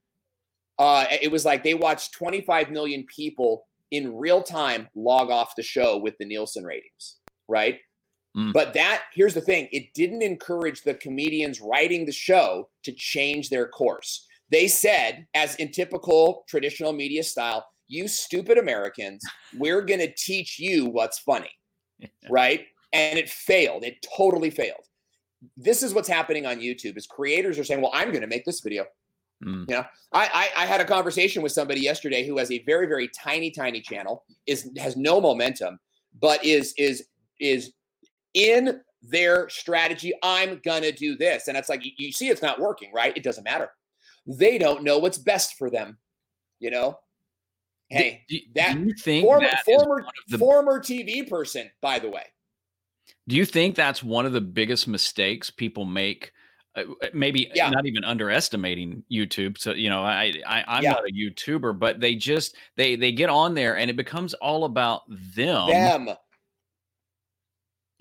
uh, 0.81 1.05
it 1.21 1.31
was 1.31 1.45
like 1.45 1.63
they 1.63 1.75
watched 1.75 2.11
25 2.13 2.71
million 2.71 3.05
people 3.05 3.67
in 3.91 4.17
real 4.17 4.41
time 4.41 4.89
log 4.95 5.29
off 5.29 5.55
the 5.55 5.61
show 5.61 5.95
with 5.95 6.17
the 6.17 6.25
Nielsen 6.25 6.63
ratings, 6.63 7.17
right? 7.47 7.77
Mm. 8.35 8.51
But 8.51 8.73
that 8.73 9.03
here's 9.13 9.35
the 9.35 9.41
thing: 9.41 9.67
it 9.71 9.93
didn't 9.93 10.23
encourage 10.23 10.81
the 10.81 10.95
comedians 10.95 11.61
writing 11.61 12.07
the 12.07 12.11
show 12.11 12.69
to 12.81 12.91
change 12.93 13.49
their 13.49 13.67
course. 13.67 14.25
They 14.49 14.67
said, 14.67 15.27
as 15.35 15.55
in 15.57 15.71
typical 15.71 16.45
traditional 16.49 16.93
media 16.93 17.21
style, 17.23 17.67
"You 17.87 18.07
stupid 18.07 18.57
Americans, 18.57 19.23
we're 19.59 19.83
going 19.83 19.99
to 19.99 20.11
teach 20.17 20.57
you 20.57 20.87
what's 20.87 21.19
funny," 21.19 21.51
right? 22.31 22.65
And 22.91 23.19
it 23.19 23.29
failed. 23.29 23.83
It 23.83 24.03
totally 24.17 24.49
failed. 24.49 24.87
This 25.55 25.83
is 25.83 25.93
what's 25.93 26.09
happening 26.09 26.47
on 26.47 26.57
YouTube: 26.57 26.97
is 26.97 27.05
creators 27.05 27.59
are 27.59 27.63
saying, 27.63 27.81
"Well, 27.81 27.91
I'm 27.93 28.09
going 28.09 28.21
to 28.21 28.27
make 28.27 28.45
this 28.45 28.61
video." 28.61 28.87
Mm. 29.43 29.69
You 29.69 29.75
know, 29.77 29.85
I, 30.13 30.49
I, 30.55 30.63
I 30.63 30.65
had 30.65 30.81
a 30.81 30.85
conversation 30.85 31.41
with 31.41 31.51
somebody 31.51 31.81
yesterday 31.81 32.25
who 32.25 32.37
has 32.37 32.51
a 32.51 32.63
very 32.63 32.85
very 32.85 33.07
tiny 33.09 33.51
tiny 33.51 33.81
channel 33.81 34.23
is 34.45 34.69
has 34.77 34.95
no 34.95 35.19
momentum, 35.19 35.79
but 36.19 36.43
is 36.45 36.73
is 36.77 37.05
is 37.39 37.73
in 38.33 38.81
their 39.01 39.49
strategy. 39.49 40.13
I'm 40.23 40.61
gonna 40.63 40.91
do 40.91 41.15
this, 41.17 41.47
and 41.47 41.57
it's 41.57 41.69
like 41.69 41.85
you, 41.85 41.91
you 41.97 42.11
see 42.11 42.29
it's 42.29 42.41
not 42.41 42.59
working, 42.59 42.91
right? 42.93 43.15
It 43.15 43.23
doesn't 43.23 43.43
matter. 43.43 43.71
They 44.27 44.57
don't 44.57 44.83
know 44.83 44.99
what's 44.99 45.17
best 45.17 45.57
for 45.57 45.69
them. 45.69 45.97
You 46.59 46.71
know, 46.71 46.99
hey, 47.89 48.23
do, 48.29 48.37
that 48.55 48.75
do 48.75 48.81
you 48.81 48.93
think 48.93 49.25
former 49.25 49.49
former 49.65 50.05
the, 50.27 50.37
former 50.37 50.79
TV 50.79 51.27
person, 51.27 51.69
by 51.81 51.99
the 51.99 52.09
way. 52.09 52.25
Do 53.27 53.35
you 53.35 53.45
think 53.45 53.75
that's 53.75 54.03
one 54.03 54.25
of 54.25 54.33
the 54.33 54.41
biggest 54.41 54.87
mistakes 54.87 55.49
people 55.49 55.85
make 55.85 56.31
maybe 57.13 57.51
yeah. 57.53 57.69
not 57.69 57.85
even 57.85 58.03
underestimating 58.03 59.03
YouTube. 59.11 59.57
So 59.57 59.73
you 59.73 59.89
know, 59.89 60.03
I, 60.03 60.33
I 60.45 60.77
am 60.77 60.83
yeah. 60.83 60.91
not 60.91 61.03
a 61.07 61.11
YouTuber, 61.11 61.77
but 61.77 61.99
they 61.99 62.15
just 62.15 62.55
they 62.77 62.95
they 62.95 63.11
get 63.11 63.29
on 63.29 63.53
there 63.53 63.77
and 63.77 63.89
it 63.89 63.95
becomes 63.95 64.33
all 64.35 64.65
about 64.65 65.01
them. 65.35 65.67
Them. 65.67 66.09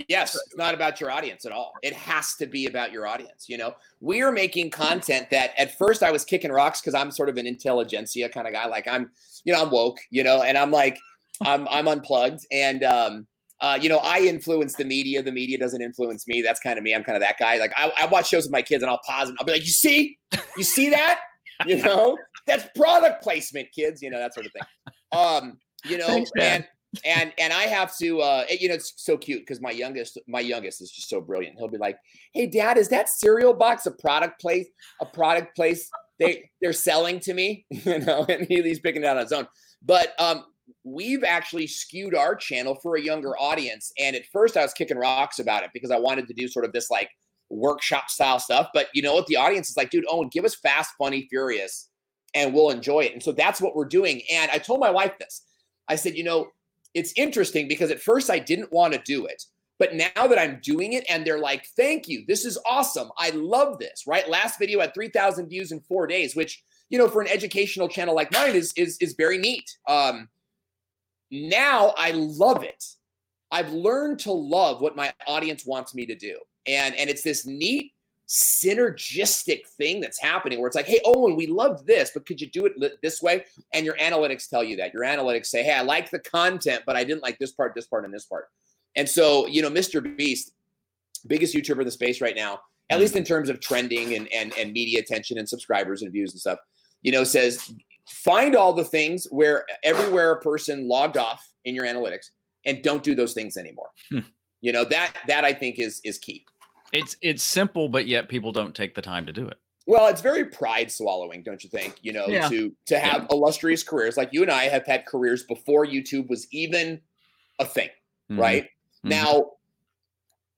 Yes, 0.08 0.34
it's 0.34 0.56
not 0.56 0.74
about 0.74 1.00
your 1.00 1.10
audience 1.10 1.44
at 1.44 1.52
all. 1.52 1.72
It 1.82 1.92
has 1.92 2.34
to 2.36 2.46
be 2.46 2.66
about 2.66 2.90
your 2.90 3.06
audience. 3.06 3.48
You 3.48 3.58
know, 3.58 3.74
we 4.00 4.22
are 4.22 4.32
making 4.32 4.70
content 4.70 5.28
that 5.30 5.50
at 5.58 5.76
first 5.76 6.02
I 6.02 6.10
was 6.10 6.24
kicking 6.24 6.50
rocks 6.50 6.80
because 6.80 6.94
I'm 6.94 7.10
sort 7.10 7.28
of 7.28 7.36
an 7.36 7.46
intelligentsia 7.46 8.30
kind 8.30 8.46
of 8.46 8.54
guy. 8.54 8.66
Like 8.66 8.88
I'm, 8.88 9.10
you 9.44 9.52
know, 9.52 9.62
I'm 9.62 9.70
woke, 9.70 9.98
you 10.10 10.24
know, 10.24 10.42
and 10.42 10.56
I'm 10.56 10.70
like, 10.70 10.98
I'm 11.42 11.66
I'm 11.68 11.88
unplugged, 11.88 12.46
and 12.50 12.82
um, 12.84 13.26
uh, 13.60 13.78
you 13.80 13.88
know, 13.88 13.98
I 13.98 14.20
influence 14.20 14.74
the 14.74 14.84
media. 14.84 15.22
The 15.22 15.32
media 15.32 15.58
doesn't 15.58 15.82
influence 15.82 16.26
me. 16.26 16.42
That's 16.42 16.60
kind 16.60 16.78
of 16.78 16.84
me. 16.84 16.94
I'm 16.94 17.04
kind 17.04 17.16
of 17.16 17.22
that 17.22 17.36
guy. 17.38 17.58
Like 17.58 17.72
I, 17.76 17.92
I 17.98 18.06
watch 18.06 18.28
shows 18.28 18.44
with 18.44 18.52
my 18.52 18.62
kids 18.62 18.82
and 18.82 18.90
I'll 18.90 19.00
pause 19.06 19.28
and 19.28 19.36
I'll 19.38 19.46
be 19.46 19.52
like, 19.52 19.62
you 19.62 19.68
see, 19.68 20.18
you 20.56 20.64
see 20.64 20.90
that? 20.90 21.20
you 21.66 21.82
know, 21.82 22.16
that's 22.46 22.66
product 22.74 23.22
placement, 23.22 23.68
kids. 23.74 24.00
You 24.00 24.10
know, 24.10 24.18
that 24.18 24.32
sort 24.32 24.46
of 24.46 24.52
thing. 24.52 24.62
Um, 25.12 25.58
you 25.84 25.98
know, 25.98 26.06
Thanks, 26.06 26.30
and 26.40 26.64
and 27.04 27.32
and 27.38 27.52
I 27.52 27.64
have 27.64 27.96
to 27.98 28.20
uh 28.20 28.44
you 28.48 28.68
know 28.68 28.74
it's 28.74 28.94
so 28.96 29.16
cute 29.16 29.42
because 29.42 29.60
my 29.60 29.70
youngest 29.70 30.18
my 30.26 30.40
youngest 30.40 30.80
is 30.80 30.90
just 30.90 31.08
so 31.08 31.20
brilliant. 31.20 31.56
He'll 31.58 31.68
be 31.68 31.78
like, 31.78 31.98
"Hey 32.32 32.46
dad, 32.46 32.78
is 32.78 32.88
that 32.88 33.08
cereal 33.08 33.54
box 33.54 33.86
a 33.86 33.92
product 33.92 34.40
place 34.40 34.66
a 35.00 35.06
product 35.06 35.54
place 35.54 35.88
they 36.18 36.50
they're 36.60 36.72
selling 36.72 37.20
to 37.20 37.34
me?" 37.34 37.66
you 37.70 38.00
know, 38.00 38.24
and 38.28 38.46
he, 38.46 38.62
he's 38.62 38.80
picking 38.80 39.02
it 39.02 39.06
out 39.06 39.16
on 39.16 39.22
his 39.22 39.32
own. 39.32 39.46
But 39.82 40.14
um 40.20 40.44
we've 40.84 41.24
actually 41.24 41.66
skewed 41.66 42.14
our 42.14 42.34
channel 42.34 42.74
for 42.74 42.96
a 42.96 43.02
younger 43.02 43.36
audience. 43.38 43.92
And 43.98 44.16
at 44.16 44.26
first, 44.32 44.56
I 44.56 44.62
was 44.62 44.72
kicking 44.72 44.98
rocks 44.98 45.38
about 45.38 45.62
it 45.62 45.70
because 45.72 45.90
I 45.90 45.98
wanted 45.98 46.28
to 46.28 46.34
do 46.34 46.48
sort 46.48 46.64
of 46.64 46.72
this 46.72 46.90
like 46.90 47.10
workshop 47.50 48.10
style 48.10 48.38
stuff. 48.38 48.68
But 48.72 48.88
you 48.94 49.02
know 49.02 49.14
what? 49.14 49.26
The 49.26 49.36
audience 49.36 49.68
is 49.68 49.76
like, 49.76 49.90
dude, 49.90 50.04
Owen, 50.08 50.30
give 50.32 50.44
us 50.44 50.54
fast, 50.54 50.92
funny, 50.98 51.26
furious, 51.28 51.88
and 52.34 52.54
we'll 52.54 52.70
enjoy 52.70 53.00
it. 53.00 53.12
And 53.12 53.22
so 53.22 53.32
that's 53.32 53.60
what 53.60 53.74
we're 53.74 53.84
doing. 53.84 54.22
And 54.32 54.50
I 54.50 54.58
told 54.58 54.80
my 54.80 54.90
wife 54.90 55.12
this 55.18 55.42
I 55.88 55.96
said, 55.96 56.16
you 56.16 56.24
know, 56.24 56.48
it's 56.94 57.12
interesting 57.16 57.68
because 57.68 57.90
at 57.90 58.00
first 58.00 58.30
I 58.30 58.38
didn't 58.38 58.72
want 58.72 58.94
to 58.94 59.00
do 59.04 59.26
it. 59.26 59.42
But 59.78 59.94
now 59.94 60.26
that 60.26 60.38
I'm 60.38 60.60
doing 60.62 60.92
it 60.92 61.04
and 61.08 61.26
they're 61.26 61.38
like, 61.38 61.66
thank 61.74 62.06
you, 62.06 62.24
this 62.28 62.44
is 62.44 62.58
awesome. 62.68 63.10
I 63.16 63.30
love 63.30 63.78
this, 63.78 64.04
right? 64.06 64.28
Last 64.28 64.58
video 64.58 64.78
had 64.80 64.92
3,000 64.92 65.48
views 65.48 65.72
in 65.72 65.80
four 65.80 66.06
days, 66.06 66.36
which, 66.36 66.62
you 66.90 66.98
know, 66.98 67.08
for 67.08 67.22
an 67.22 67.28
educational 67.28 67.88
channel 67.88 68.14
like 68.14 68.30
mine 68.30 68.54
is, 68.54 68.74
is, 68.76 68.98
is 69.00 69.14
very 69.14 69.38
neat. 69.38 69.74
Um, 69.88 70.28
now 71.30 71.94
I 71.96 72.12
love 72.12 72.62
it. 72.62 72.84
I've 73.50 73.72
learned 73.72 74.20
to 74.20 74.32
love 74.32 74.80
what 74.80 74.96
my 74.96 75.12
audience 75.26 75.66
wants 75.66 75.94
me 75.94 76.06
to 76.06 76.14
do. 76.14 76.38
And 76.66 76.94
and 76.94 77.10
it's 77.10 77.22
this 77.22 77.46
neat 77.46 77.92
synergistic 78.30 79.66
thing 79.66 80.00
that's 80.00 80.20
happening 80.20 80.60
where 80.60 80.68
it's 80.68 80.76
like, 80.76 80.86
hey, 80.86 81.00
Owen, 81.04 81.34
we 81.34 81.48
loved 81.48 81.84
this, 81.84 82.12
but 82.14 82.24
could 82.24 82.40
you 82.40 82.46
do 82.46 82.64
it 82.64 83.02
this 83.02 83.20
way? 83.20 83.44
And 83.74 83.84
your 83.84 83.96
analytics 83.96 84.48
tell 84.48 84.62
you 84.62 84.76
that. 84.76 84.94
Your 84.94 85.02
analytics 85.02 85.46
say, 85.46 85.64
hey, 85.64 85.74
I 85.74 85.82
like 85.82 86.10
the 86.10 86.20
content, 86.20 86.84
but 86.86 86.94
I 86.94 87.02
didn't 87.02 87.24
like 87.24 87.40
this 87.40 87.50
part, 87.50 87.74
this 87.74 87.88
part, 87.88 88.04
and 88.04 88.14
this 88.14 88.26
part. 88.26 88.46
And 88.94 89.08
so, 89.08 89.48
you 89.48 89.62
know, 89.62 89.70
Mr. 89.70 90.16
Beast, 90.16 90.52
biggest 91.26 91.56
YouTuber 91.56 91.80
in 91.80 91.86
the 91.86 91.90
space 91.90 92.20
right 92.20 92.36
now, 92.36 92.60
at 92.88 93.00
least 93.00 93.16
in 93.16 93.24
terms 93.24 93.48
of 93.48 93.60
trending 93.60 94.14
and 94.14 94.32
and, 94.32 94.52
and 94.56 94.72
media 94.72 95.00
attention 95.00 95.38
and 95.38 95.48
subscribers 95.48 96.02
and 96.02 96.12
views 96.12 96.32
and 96.32 96.40
stuff, 96.40 96.60
you 97.02 97.10
know, 97.10 97.24
says 97.24 97.72
find 98.10 98.56
all 98.56 98.72
the 98.72 98.84
things 98.84 99.26
where 99.30 99.64
everywhere 99.84 100.32
a 100.32 100.40
person 100.40 100.88
logged 100.88 101.16
off 101.16 101.48
in 101.64 101.74
your 101.74 101.84
analytics 101.84 102.30
and 102.66 102.82
don't 102.82 103.02
do 103.02 103.14
those 103.14 103.32
things 103.32 103.56
anymore. 103.56 103.88
Hmm. 104.10 104.20
You 104.60 104.72
know, 104.72 104.84
that 104.84 105.14
that 105.26 105.44
I 105.44 105.52
think 105.52 105.78
is 105.78 106.00
is 106.04 106.18
key. 106.18 106.44
It's 106.92 107.16
it's 107.22 107.42
simple, 107.42 107.88
but 107.88 108.06
yet 108.06 108.28
people 108.28 108.52
don't 108.52 108.74
take 108.74 108.94
the 108.94 109.02
time 109.02 109.26
to 109.26 109.32
do 109.32 109.46
it. 109.46 109.58
Well, 109.86 110.08
it's 110.08 110.20
very 110.20 110.44
pride 110.44 110.90
swallowing, 110.90 111.42
don't 111.42 111.64
you 111.64 111.70
think? 111.70 111.96
You 112.02 112.12
know, 112.12 112.26
yeah. 112.26 112.48
to 112.48 112.72
to 112.86 112.98
have 112.98 113.22
yeah. 113.22 113.28
illustrious 113.36 113.82
careers 113.82 114.16
like 114.16 114.30
you 114.32 114.42
and 114.42 114.50
I 114.50 114.64
have 114.64 114.86
had 114.86 115.06
careers 115.06 115.44
before 115.44 115.86
YouTube 115.86 116.28
was 116.28 116.46
even 116.52 117.00
a 117.58 117.64
thing, 117.64 117.88
mm-hmm. 118.30 118.40
right? 118.40 118.64
Mm-hmm. 118.64 119.08
Now, 119.08 119.50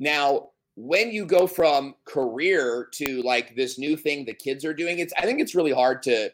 now 0.00 0.48
when 0.74 1.12
you 1.12 1.26
go 1.26 1.46
from 1.46 1.94
career 2.06 2.88
to 2.94 3.22
like 3.22 3.54
this 3.54 3.78
new 3.78 3.96
thing 3.96 4.24
the 4.24 4.34
kids 4.34 4.64
are 4.64 4.74
doing, 4.74 4.98
it's 4.98 5.12
I 5.16 5.22
think 5.22 5.40
it's 5.40 5.54
really 5.54 5.72
hard 5.72 6.02
to 6.04 6.32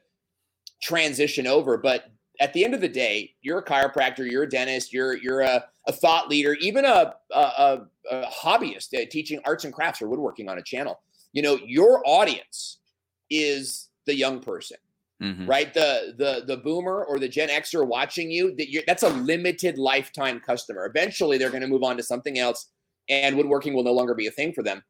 transition 0.83 1.47
over. 1.47 1.77
But 1.77 2.11
at 2.41 2.53
the 2.53 2.64
end 2.64 2.75
of 2.75 2.81
the 2.81 2.88
day, 2.88 3.35
you're 3.43 3.59
a 3.59 3.64
chiropractor, 3.64 4.31
you're 4.31 4.45
a 4.45 4.49
dentist, 4.49 4.93
you're 4.93 5.17
you're 5.17 5.41
a, 5.41 5.64
a 5.87 5.93
thought 5.93 6.29
leader, 6.29 6.55
even 6.61 6.85
a, 6.85 7.14
a, 7.33 7.81
a 8.11 8.25
hobbyist 8.27 8.95
uh, 8.95 9.07
teaching 9.11 9.41
arts 9.45 9.64
and 9.64 9.75
crafts 9.75 10.01
or 10.01 10.09
woodworking 10.09 10.49
on 10.49 10.59
a 10.59 10.62
channel. 10.62 11.01
You 11.33 11.43
know, 11.43 11.59
your 11.64 12.03
audience 12.07 12.79
is 13.31 13.88
the 14.07 14.14
young 14.14 14.41
person. 14.41 14.79
Mm-hmm. 15.21 15.47
right? 15.47 15.75
The 15.75 16.14
the 16.17 16.45
the 16.47 16.59
boomer 16.59 17.05
or 17.05 17.19
the 17.19 17.29
Gen 17.29 17.49
Xer 17.49 17.85
watching 17.85 18.31
you, 18.31 18.55
that 18.55 18.69
that's 18.87 19.03
a 19.03 19.09
limited 19.09 19.77
lifetime 19.77 20.38
customer. 20.38 20.87
Eventually, 20.87 21.38
they're 21.38 21.51
going 21.51 21.62
to 21.62 21.67
move 21.67 21.83
on 21.83 21.97
to 21.97 22.05
something 22.05 22.38
else, 22.38 22.71
and 23.09 23.37
woodworking 23.37 23.75
will 23.75 23.83
no 23.83 23.93
longer 23.93 24.14
be 24.14 24.29
a 24.29 24.31
thing 24.31 24.53
for 24.53 24.62
them. 24.62 24.81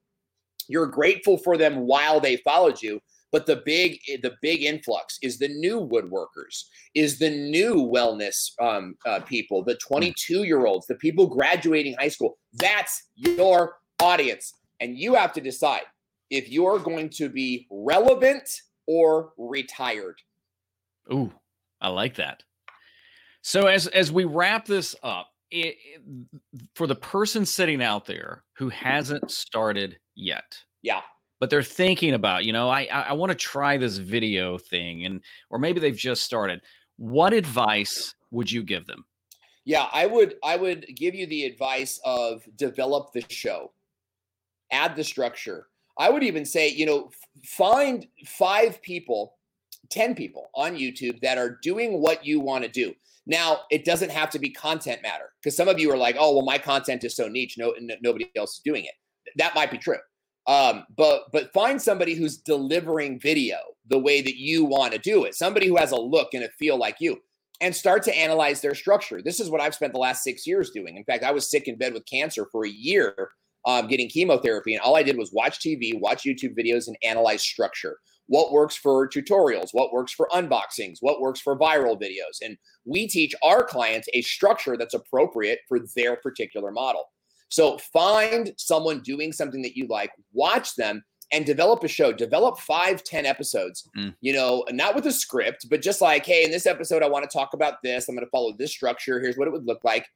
You're 0.68 0.87
grateful 0.87 1.38
for 1.38 1.57
them 1.57 1.87
while 1.87 2.20
they 2.20 2.37
followed 2.37 2.83
you, 2.83 3.01
but 3.30 3.46
the 3.46 3.56
big 3.64 3.98
the 4.22 4.34
big 4.40 4.62
influx 4.62 5.18
is 5.22 5.38
the 5.38 5.48
new 5.48 5.80
woodworkers, 5.80 6.64
is 6.94 7.18
the 7.18 7.30
new 7.30 7.74
wellness 7.74 8.50
um, 8.60 8.94
uh, 9.06 9.20
people, 9.20 9.62
the 9.62 9.78
hmm. 9.88 9.94
22 9.94 10.44
year 10.44 10.66
olds, 10.66 10.86
the 10.86 10.94
people 10.96 11.26
graduating 11.26 11.94
high 11.98 12.08
school. 12.08 12.38
That's 12.54 13.08
your 13.16 13.76
audience, 14.00 14.54
and 14.80 14.96
you 14.96 15.14
have 15.14 15.32
to 15.34 15.40
decide 15.40 15.82
if 16.30 16.48
you're 16.48 16.78
going 16.78 17.10
to 17.10 17.28
be 17.28 17.66
relevant 17.70 18.48
or 18.86 19.32
retired. 19.36 20.16
Ooh, 21.12 21.32
I 21.80 21.88
like 21.88 22.16
that. 22.16 22.42
So 23.42 23.66
as 23.66 23.86
as 23.88 24.12
we 24.12 24.24
wrap 24.24 24.66
this 24.66 24.94
up, 25.02 25.28
it, 25.50 25.76
for 26.74 26.86
the 26.86 26.94
person 26.94 27.46
sitting 27.46 27.82
out 27.82 28.04
there 28.04 28.44
who 28.56 28.68
hasn't 28.68 29.30
started 29.30 29.98
yet, 30.14 30.58
yeah, 30.82 31.02
but 31.40 31.51
they're 31.51 31.62
thinking 31.62 32.14
about, 32.14 32.44
you 32.44 32.53
know, 32.53 32.68
I 32.68 32.88
I, 32.92 33.01
I 33.01 33.12
want 33.12 33.31
to 33.31 33.37
try 33.37 33.77
this 33.77 33.98
video 33.98 34.59
thing, 34.59 35.05
and 35.05 35.22
or 35.51 35.59
maybe 35.59 35.81
they've 35.81 35.96
just 35.96 36.24
started. 36.24 36.61
What 36.96 37.33
advice 37.33 38.14
would 38.31 38.51
you 38.51 38.62
give 38.62 38.87
them? 38.87 39.05
Yeah, 39.64 39.88
I 39.92 40.07
would 40.07 40.37
I 40.42 40.57
would 40.57 40.87
give 40.96 41.14
you 41.14 41.27
the 41.27 41.44
advice 41.44 42.01
of 42.05 42.42
develop 42.57 43.12
the 43.12 43.24
show, 43.29 43.72
add 44.72 44.96
the 44.96 45.05
structure, 45.05 45.68
I 45.98 46.11
would 46.11 46.22
even 46.22 46.44
say, 46.44 46.68
you 46.68 46.87
know, 46.87 47.11
find 47.44 48.07
five 48.24 48.81
people, 48.83 49.35
10 49.90 50.14
people 50.14 50.48
on 50.55 50.77
YouTube 50.77 51.20
that 51.20 51.38
are 51.38 51.59
doing 51.62 52.01
what 52.01 52.24
you 52.24 52.38
want 52.40 52.64
to 52.64 52.70
do. 52.70 52.94
Now, 53.27 53.61
it 53.70 53.85
doesn't 53.85 54.11
have 54.11 54.31
to 54.31 54.38
be 54.38 54.48
content 54.48 55.03
matter 55.03 55.33
because 55.42 55.57
some 55.57 55.68
of 55.68 55.79
you 55.79 55.90
are 55.92 55.96
like, 55.96 56.16
oh, 56.18 56.37
well, 56.37 56.44
my 56.44 56.57
content 56.57 57.05
is 57.05 57.16
so 57.16 57.29
niche, 57.29 57.57
no, 57.59 57.74
nobody 58.01 58.31
else 58.37 58.55
is 58.55 58.62
doing 58.64 58.85
it. 58.85 58.92
That 59.37 59.55
might 59.55 59.70
be 59.70 59.77
true. 59.77 59.98
Um, 60.48 60.87
but 60.96 61.24
but 61.30 61.52
find 61.52 61.80
somebody 61.80 62.14
who's 62.14 62.38
delivering 62.38 63.20
video 63.20 63.58
the 63.87 63.98
way 63.98 64.22
that 64.22 64.37
you 64.37 64.64
want 64.64 64.94
to 64.94 64.98
do 64.98 65.24
it. 65.24 65.34
Somebody 65.34 65.68
who 65.68 65.76
has 65.76 65.92
a 65.92 65.96
look 65.96 66.32
and 66.32 66.42
a 66.42 66.48
feel 66.58 66.78
like 66.78 66.96
you, 67.00 67.18
and 67.61 67.76
start 67.76 68.02
to 68.04 68.16
analyze 68.16 68.62
their 68.62 68.74
structure. 68.74 69.20
This 69.22 69.40
is 69.40 69.50
what 69.50 69.61
I've 69.61 69.74
spent 69.74 69.92
the 69.92 69.98
last 69.98 70.24
six 70.24 70.46
years 70.46 70.70
doing. 70.70 70.96
In 70.96 71.04
fact, 71.04 71.22
I 71.22 71.32
was 71.32 71.50
sick 71.50 71.68
in 71.68 71.76
bed 71.76 71.92
with 71.92 72.06
cancer 72.06 72.46
for 72.50 72.64
a 72.64 72.70
year 72.70 73.30
um, 73.66 73.87
getting 73.88 74.08
chemotherapy, 74.08 74.72
and 74.72 74.80
all 74.80 74.96
I 74.96 75.02
did 75.02 75.18
was 75.18 75.32
watch 75.32 75.58
TV, 75.58 75.98
watch 76.00 76.22
YouTube 76.24 76.56
videos, 76.58 76.87
and 76.87 76.96
analyze 77.02 77.42
structure. 77.42 77.98
What 78.26 78.52
works 78.52 78.76
for 78.76 79.08
tutorials? 79.08 79.70
What 79.72 79.92
works 79.92 80.12
for 80.12 80.28
unboxings? 80.32 80.98
What 81.00 81.20
works 81.20 81.40
for 81.40 81.58
viral 81.58 82.00
videos? 82.00 82.40
And 82.42 82.56
we 82.87 83.08
teach 83.08 83.34
our 83.42 83.64
clients 83.64 84.08
a 84.14 84.22
structure 84.22 84.76
that's 84.76 84.94
appropriate 84.94 85.61
for 85.68 85.80
their 85.96 86.16
particular 86.16 86.70
model. 86.70 87.04
So 87.48 87.78
find 87.92 88.52
someone 88.56 89.00
doing 89.00 89.32
something 89.32 89.62
that 89.62 89.76
you 89.76 89.87
like, 89.88 90.11
watch 90.32 90.74
them, 90.74 91.02
and 91.32 91.44
develop 91.44 91.84
a 91.84 91.88
show. 91.88 92.12
Develop 92.12 92.58
five 92.58 93.04
ten 93.04 93.26
episodes 93.26 93.88
mm. 93.96 94.14
you 94.20 94.32
know 94.32 94.64
not 94.70 94.94
with 94.94 95.06
a 95.06 95.12
script 95.12 95.66
but 95.68 95.82
just 95.82 96.00
like 96.00 96.24
hey 96.24 96.44
in 96.44 96.50
this 96.50 96.66
episode 96.66 97.02
i 97.02 97.08
want 97.08 97.28
to 97.28 97.37
talk 97.37 97.54
about 97.54 97.74
this. 97.82 98.08
I'm 98.08 98.14
going 98.14 98.26
to 98.26 98.30
follow 98.30 98.52
this 98.58 98.72
structure. 98.72 99.20
Here's 99.20 99.37
what 99.37 99.48
it 99.48 99.52
would 99.52 99.66
look 99.66 99.84
like. 99.84 100.06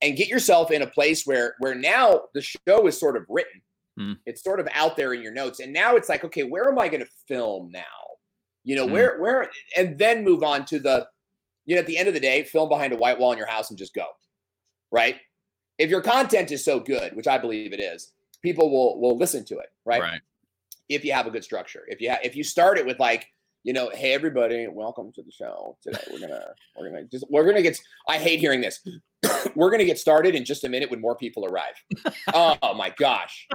And 0.00 0.16
get 0.16 0.28
yourself 0.28 0.70
in 0.70 0.82
a 0.82 0.86
place 0.86 1.24
where 1.24 1.54
where 1.58 1.74
now 1.74 2.22
the 2.34 2.42
show 2.42 2.86
is 2.86 2.98
sort 2.98 3.16
of 3.16 3.24
written. 3.28 3.60
Mm. 3.98 4.16
it's 4.26 4.44
sort 4.44 4.60
of 4.60 4.68
out 4.74 4.96
there 4.96 5.12
in 5.12 5.22
your 5.22 5.32
notes. 5.32 5.58
And 5.58 5.72
now 5.72 5.96
it's 5.96 6.08
like 6.08 6.24
okay 6.24 6.44
where 6.44 6.68
am 6.68 6.78
i 6.78 6.88
going 6.88 7.04
to 7.04 7.10
film 7.26 7.70
now? 7.72 7.82
You 8.64 8.76
know 8.76 8.86
mm. 8.86 8.92
where 8.92 9.20
where 9.20 9.50
and 9.76 9.98
then 9.98 10.24
move 10.24 10.42
on 10.42 10.64
to 10.66 10.78
the 10.78 11.06
you 11.66 11.74
know 11.74 11.80
at 11.80 11.86
the 11.86 11.98
end 11.98 12.08
of 12.08 12.14
the 12.14 12.20
day 12.20 12.44
film 12.44 12.68
behind 12.68 12.92
a 12.92 12.96
white 12.96 13.18
wall 13.18 13.32
in 13.32 13.38
your 13.38 13.48
house 13.48 13.70
and 13.70 13.78
just 13.78 13.94
go. 13.94 14.06
Right 14.90 15.16
if 15.78 15.90
your 15.90 16.00
content 16.00 16.50
is 16.50 16.64
so 16.64 16.80
good 16.80 17.14
which 17.16 17.26
i 17.26 17.38
believe 17.38 17.72
it 17.72 17.80
is 17.80 18.12
people 18.42 18.70
will 18.70 19.00
will 19.00 19.16
listen 19.16 19.44
to 19.44 19.58
it 19.58 19.68
right, 19.84 20.00
right. 20.00 20.20
if 20.88 21.04
you 21.04 21.12
have 21.12 21.26
a 21.26 21.30
good 21.30 21.44
structure 21.44 21.82
if 21.88 22.00
you 22.00 22.10
ha- 22.10 22.20
if 22.22 22.36
you 22.36 22.44
start 22.44 22.78
it 22.78 22.86
with 22.86 22.98
like 22.98 23.28
you 23.64 23.72
know, 23.72 23.90
hey 23.92 24.14
everybody, 24.14 24.66
welcome 24.66 25.12
to 25.12 25.22
the 25.22 25.30
show. 25.30 25.76
Today 25.82 26.00
we're 26.10 26.20
gonna 26.20 26.42
we're 26.74 26.88
gonna 26.88 27.04
just 27.04 27.26
we're 27.28 27.44
gonna 27.44 27.60
get. 27.60 27.78
I 28.08 28.16
hate 28.16 28.40
hearing 28.40 28.60
this. 28.60 28.86
we're 29.56 29.70
gonna 29.70 29.84
get 29.84 29.98
started 29.98 30.34
in 30.34 30.44
just 30.44 30.64
a 30.64 30.68
minute 30.68 30.90
when 30.90 31.00
more 31.00 31.16
people 31.16 31.44
arrive. 31.44 31.74
oh 32.34 32.74
my 32.74 32.94
gosh. 32.98 33.46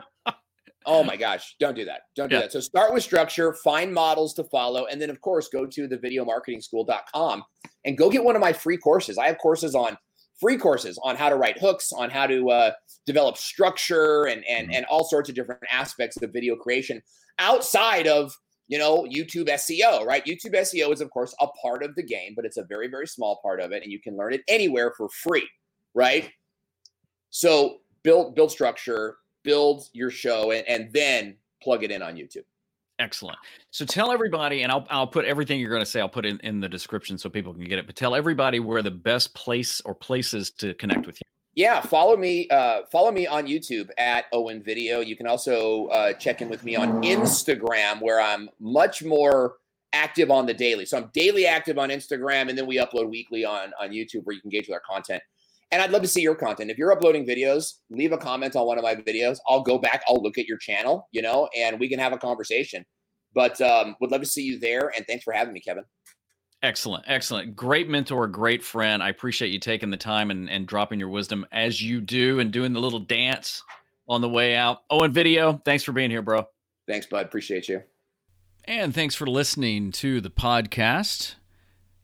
Oh 0.85 1.03
my 1.03 1.15
gosh, 1.15 1.55
don't 1.59 1.75
do 1.75 1.85
that. 1.85 2.01
Don't 2.15 2.29
do 2.29 2.35
yeah. 2.35 2.41
that. 2.41 2.51
So 2.51 2.59
start 2.59 2.93
with 2.93 3.03
structure, 3.03 3.53
find 3.63 3.93
models 3.93 4.33
to 4.35 4.43
follow, 4.43 4.85
and 4.85 5.01
then 5.01 5.09
of 5.09 5.21
course 5.21 5.47
go 5.47 5.65
to 5.65 5.87
the 5.87 5.97
videomarketingschool.com 5.97 7.43
and 7.85 7.97
go 7.97 8.09
get 8.09 8.23
one 8.23 8.35
of 8.35 8.41
my 8.41 8.51
free 8.51 8.77
courses. 8.77 9.17
I 9.17 9.27
have 9.27 9.37
courses 9.37 9.73
on 9.73 9.97
free 10.39 10.57
courses 10.57 10.99
on 11.03 11.15
how 11.15 11.29
to 11.29 11.35
write 11.35 11.59
hooks, 11.59 11.91
on 11.91 12.09
how 12.09 12.27
to 12.27 12.49
uh, 12.49 12.71
develop 13.05 13.37
structure 13.37 14.25
and 14.25 14.43
and 14.45 14.67
mm-hmm. 14.67 14.75
and 14.77 14.85
all 14.85 15.03
sorts 15.03 15.29
of 15.29 15.35
different 15.35 15.61
aspects 15.71 16.21
of 16.21 16.31
video 16.31 16.55
creation 16.55 17.01
outside 17.39 18.07
of 18.07 18.35
you 18.67 18.77
know, 18.77 19.03
YouTube 19.03 19.49
SEO, 19.49 20.05
right? 20.05 20.25
YouTube 20.25 20.55
SEO 20.55 20.91
is, 20.93 21.01
of 21.01 21.09
course, 21.11 21.35
a 21.39 21.47
part 21.61 21.83
of 21.83 21.95
the 21.95 22.03
game, 22.03 22.33
but 22.35 22.45
it's 22.45 22.57
a 22.57 22.63
very, 22.63 22.87
very 22.87 23.07
small 23.07 23.39
part 23.41 23.59
of 23.59 23.71
it, 23.71 23.83
and 23.83 23.91
you 23.91 23.99
can 23.99 24.17
learn 24.17 24.33
it 24.33 24.41
anywhere 24.47 24.93
for 24.95 25.09
free, 25.09 25.47
right? 25.93 26.31
So 27.29 27.79
build 28.03 28.35
build 28.35 28.51
structure, 28.51 29.17
build 29.43 29.89
your 29.93 30.09
show, 30.09 30.51
and, 30.51 30.67
and 30.67 30.93
then 30.93 31.37
plug 31.61 31.83
it 31.83 31.91
in 31.91 32.01
on 32.01 32.15
YouTube. 32.15 32.45
Excellent. 33.03 33.37
So 33.69 33.83
tell 33.85 34.13
everybody, 34.13 34.63
and 34.63 34.71
I'll 34.71 34.87
I'll 34.89 35.07
put 35.07 35.25
everything 35.25 35.59
you're 35.59 35.69
going 35.69 35.81
to 35.81 35.85
say. 35.85 35.99
I'll 35.99 36.07
put 36.07 36.25
in 36.25 36.39
in 36.39 36.61
the 36.61 36.69
description 36.69 37.17
so 37.17 37.29
people 37.29 37.53
can 37.53 37.65
get 37.65 37.77
it. 37.77 37.85
But 37.85 37.97
tell 37.97 38.15
everybody 38.15 38.61
where 38.61 38.81
the 38.81 38.91
best 38.91 39.33
place 39.35 39.81
or 39.81 39.93
places 39.93 40.51
to 40.51 40.73
connect 40.75 41.05
with 41.05 41.17
you 41.17 41.23
yeah 41.55 41.81
follow 41.81 42.17
me 42.17 42.47
uh, 42.49 42.81
follow 42.91 43.11
me 43.11 43.27
on 43.27 43.45
youtube 43.45 43.89
at 43.97 44.25
owen 44.33 44.61
video 44.63 45.01
you 45.01 45.15
can 45.15 45.27
also 45.27 45.87
uh, 45.87 46.13
check 46.13 46.41
in 46.41 46.49
with 46.49 46.63
me 46.63 46.75
on 46.75 47.01
instagram 47.03 48.01
where 48.01 48.19
i'm 48.19 48.49
much 48.59 49.03
more 49.03 49.57
active 49.93 50.31
on 50.31 50.45
the 50.45 50.53
daily 50.53 50.85
so 50.85 50.97
i'm 50.97 51.11
daily 51.13 51.45
active 51.45 51.77
on 51.77 51.89
instagram 51.89 52.49
and 52.49 52.57
then 52.57 52.65
we 52.65 52.77
upload 52.77 53.07
weekly 53.09 53.45
on 53.45 53.71
on 53.79 53.91
youtube 53.91 54.23
where 54.23 54.33
you 54.33 54.41
can 54.41 54.47
engage 54.47 54.67
with 54.67 54.73
our 54.73 54.81
content 54.81 55.21
and 55.71 55.81
i'd 55.81 55.91
love 55.91 56.01
to 56.01 56.07
see 56.07 56.21
your 56.21 56.35
content 56.35 56.69
if 56.71 56.77
you're 56.77 56.91
uploading 56.91 57.25
videos 57.25 57.73
leave 57.89 58.11
a 58.11 58.17
comment 58.17 58.55
on 58.55 58.65
one 58.65 58.77
of 58.77 58.83
my 58.83 58.95
videos 58.95 59.37
i'll 59.47 59.63
go 59.63 59.77
back 59.77 60.03
i'll 60.07 60.21
look 60.21 60.37
at 60.37 60.45
your 60.45 60.57
channel 60.57 61.07
you 61.11 61.21
know 61.21 61.47
and 61.57 61.79
we 61.79 61.89
can 61.89 61.99
have 61.99 62.13
a 62.13 62.17
conversation 62.17 62.85
but 63.35 63.59
um, 63.61 63.95
would 63.99 64.11
love 64.11 64.21
to 64.21 64.27
see 64.27 64.43
you 64.43 64.59
there 64.59 64.91
and 64.95 65.05
thanks 65.07 65.23
for 65.23 65.33
having 65.33 65.53
me 65.53 65.59
kevin 65.59 65.83
Excellent, 66.63 67.03
excellent. 67.07 67.57
Great 67.57 67.89
mentor, 67.89 68.25
great 68.25 68.63
friend. 68.63 69.03
I 69.03 69.09
appreciate 69.09 69.51
you 69.51 69.59
taking 69.59 69.89
the 69.89 69.97
time 69.97 70.31
and, 70.31 70.49
and 70.49 70.65
dropping 70.65 70.97
your 70.97 71.09
wisdom 71.09 71.45
as 71.51 71.81
you 71.81 71.99
do 71.99 72.39
and 72.39 72.53
doing 72.53 72.71
the 72.71 72.79
little 72.79 73.01
dance 73.01 73.61
on 74.07 74.21
the 74.21 74.29
way 74.29 74.55
out. 74.55 74.79
Oh, 74.89 75.01
Owen 75.01 75.11
Video, 75.11 75.61
thanks 75.65 75.83
for 75.83 75.91
being 75.91 76.09
here, 76.09 76.21
bro. 76.21 76.47
Thanks, 76.87 77.05
bud. 77.05 77.25
Appreciate 77.25 77.67
you. 77.67 77.83
And 78.65 78.95
thanks 78.95 79.13
for 79.13 79.27
listening 79.27 79.91
to 79.91 80.21
the 80.21 80.29
podcast 80.29 81.35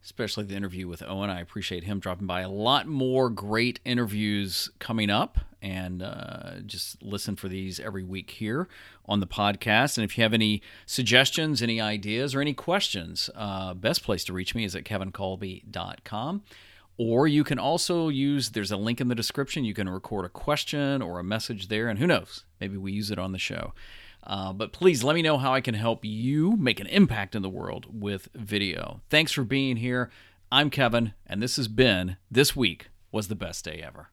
especially 0.03 0.45
the 0.45 0.55
interview 0.55 0.88
with 0.88 1.03
Owen. 1.03 1.29
I 1.29 1.41
appreciate 1.41 1.83
him 1.83 1.99
dropping 1.99 2.27
by. 2.27 2.41
A 2.41 2.49
lot 2.49 2.88
more 2.88 3.29
great 3.29 3.79
interviews 3.83 4.69
coming 4.79 5.09
up, 5.09 5.39
and 5.62 6.01
uh, 6.01 6.59
just 6.65 7.01
listen 7.03 7.35
for 7.35 7.47
these 7.47 7.79
every 7.79 8.03
week 8.03 8.31
here 8.31 8.67
on 9.05 9.19
the 9.19 9.27
podcast. 9.27 9.97
And 9.97 10.05
if 10.05 10.17
you 10.17 10.23
have 10.23 10.33
any 10.33 10.62
suggestions, 10.85 11.62
any 11.62 11.81
ideas, 11.81 12.33
or 12.33 12.41
any 12.41 12.53
questions, 12.53 13.29
uh, 13.35 13.73
best 13.73 14.03
place 14.03 14.23
to 14.25 14.33
reach 14.33 14.55
me 14.55 14.63
is 14.63 14.75
at 14.75 14.83
kevincolby.com. 14.83 16.43
Or 16.97 17.27
you 17.27 17.45
can 17.45 17.59
also 17.59 18.09
use, 18.09 18.49
there's 18.49 18.71
a 18.71 18.77
link 18.77 18.99
in 18.99 19.07
the 19.07 19.15
description. 19.15 19.63
You 19.63 19.73
can 19.73 19.88
record 19.88 20.25
a 20.25 20.29
question 20.29 21.01
or 21.01 21.17
a 21.17 21.23
message 21.23 21.69
there, 21.69 21.88
and 21.88 21.97
who 21.97 22.07
knows, 22.07 22.43
maybe 22.59 22.75
we 22.75 22.91
use 22.91 23.09
it 23.09 23.17
on 23.17 23.31
the 23.31 23.39
show. 23.39 23.73
Uh, 24.23 24.53
but 24.53 24.73
please 24.73 25.03
let 25.03 25.15
me 25.15 25.21
know 25.21 25.38
how 25.38 25.53
I 25.53 25.62
can 25.62 25.75
help 25.75 26.03
you 26.03 26.55
make 26.58 26.79
an 26.79 26.88
impact 26.88 27.36
in 27.36 27.41
the 27.41 27.49
world 27.49 27.88
with 27.91 28.29
video. 28.34 29.01
Thanks 29.10 29.32
for 29.32 29.43
being 29.43 29.77
here. 29.77 30.10
I'm 30.51 30.69
Kevin, 30.69 31.13
and 31.25 31.41
this 31.41 31.55
has 31.55 31.67
been 31.67 32.17
This 32.29 32.55
Week 32.55 32.89
Was 33.12 33.27
the 33.27 33.36
Best 33.36 33.65
Day 33.65 33.82
Ever. 33.86 34.10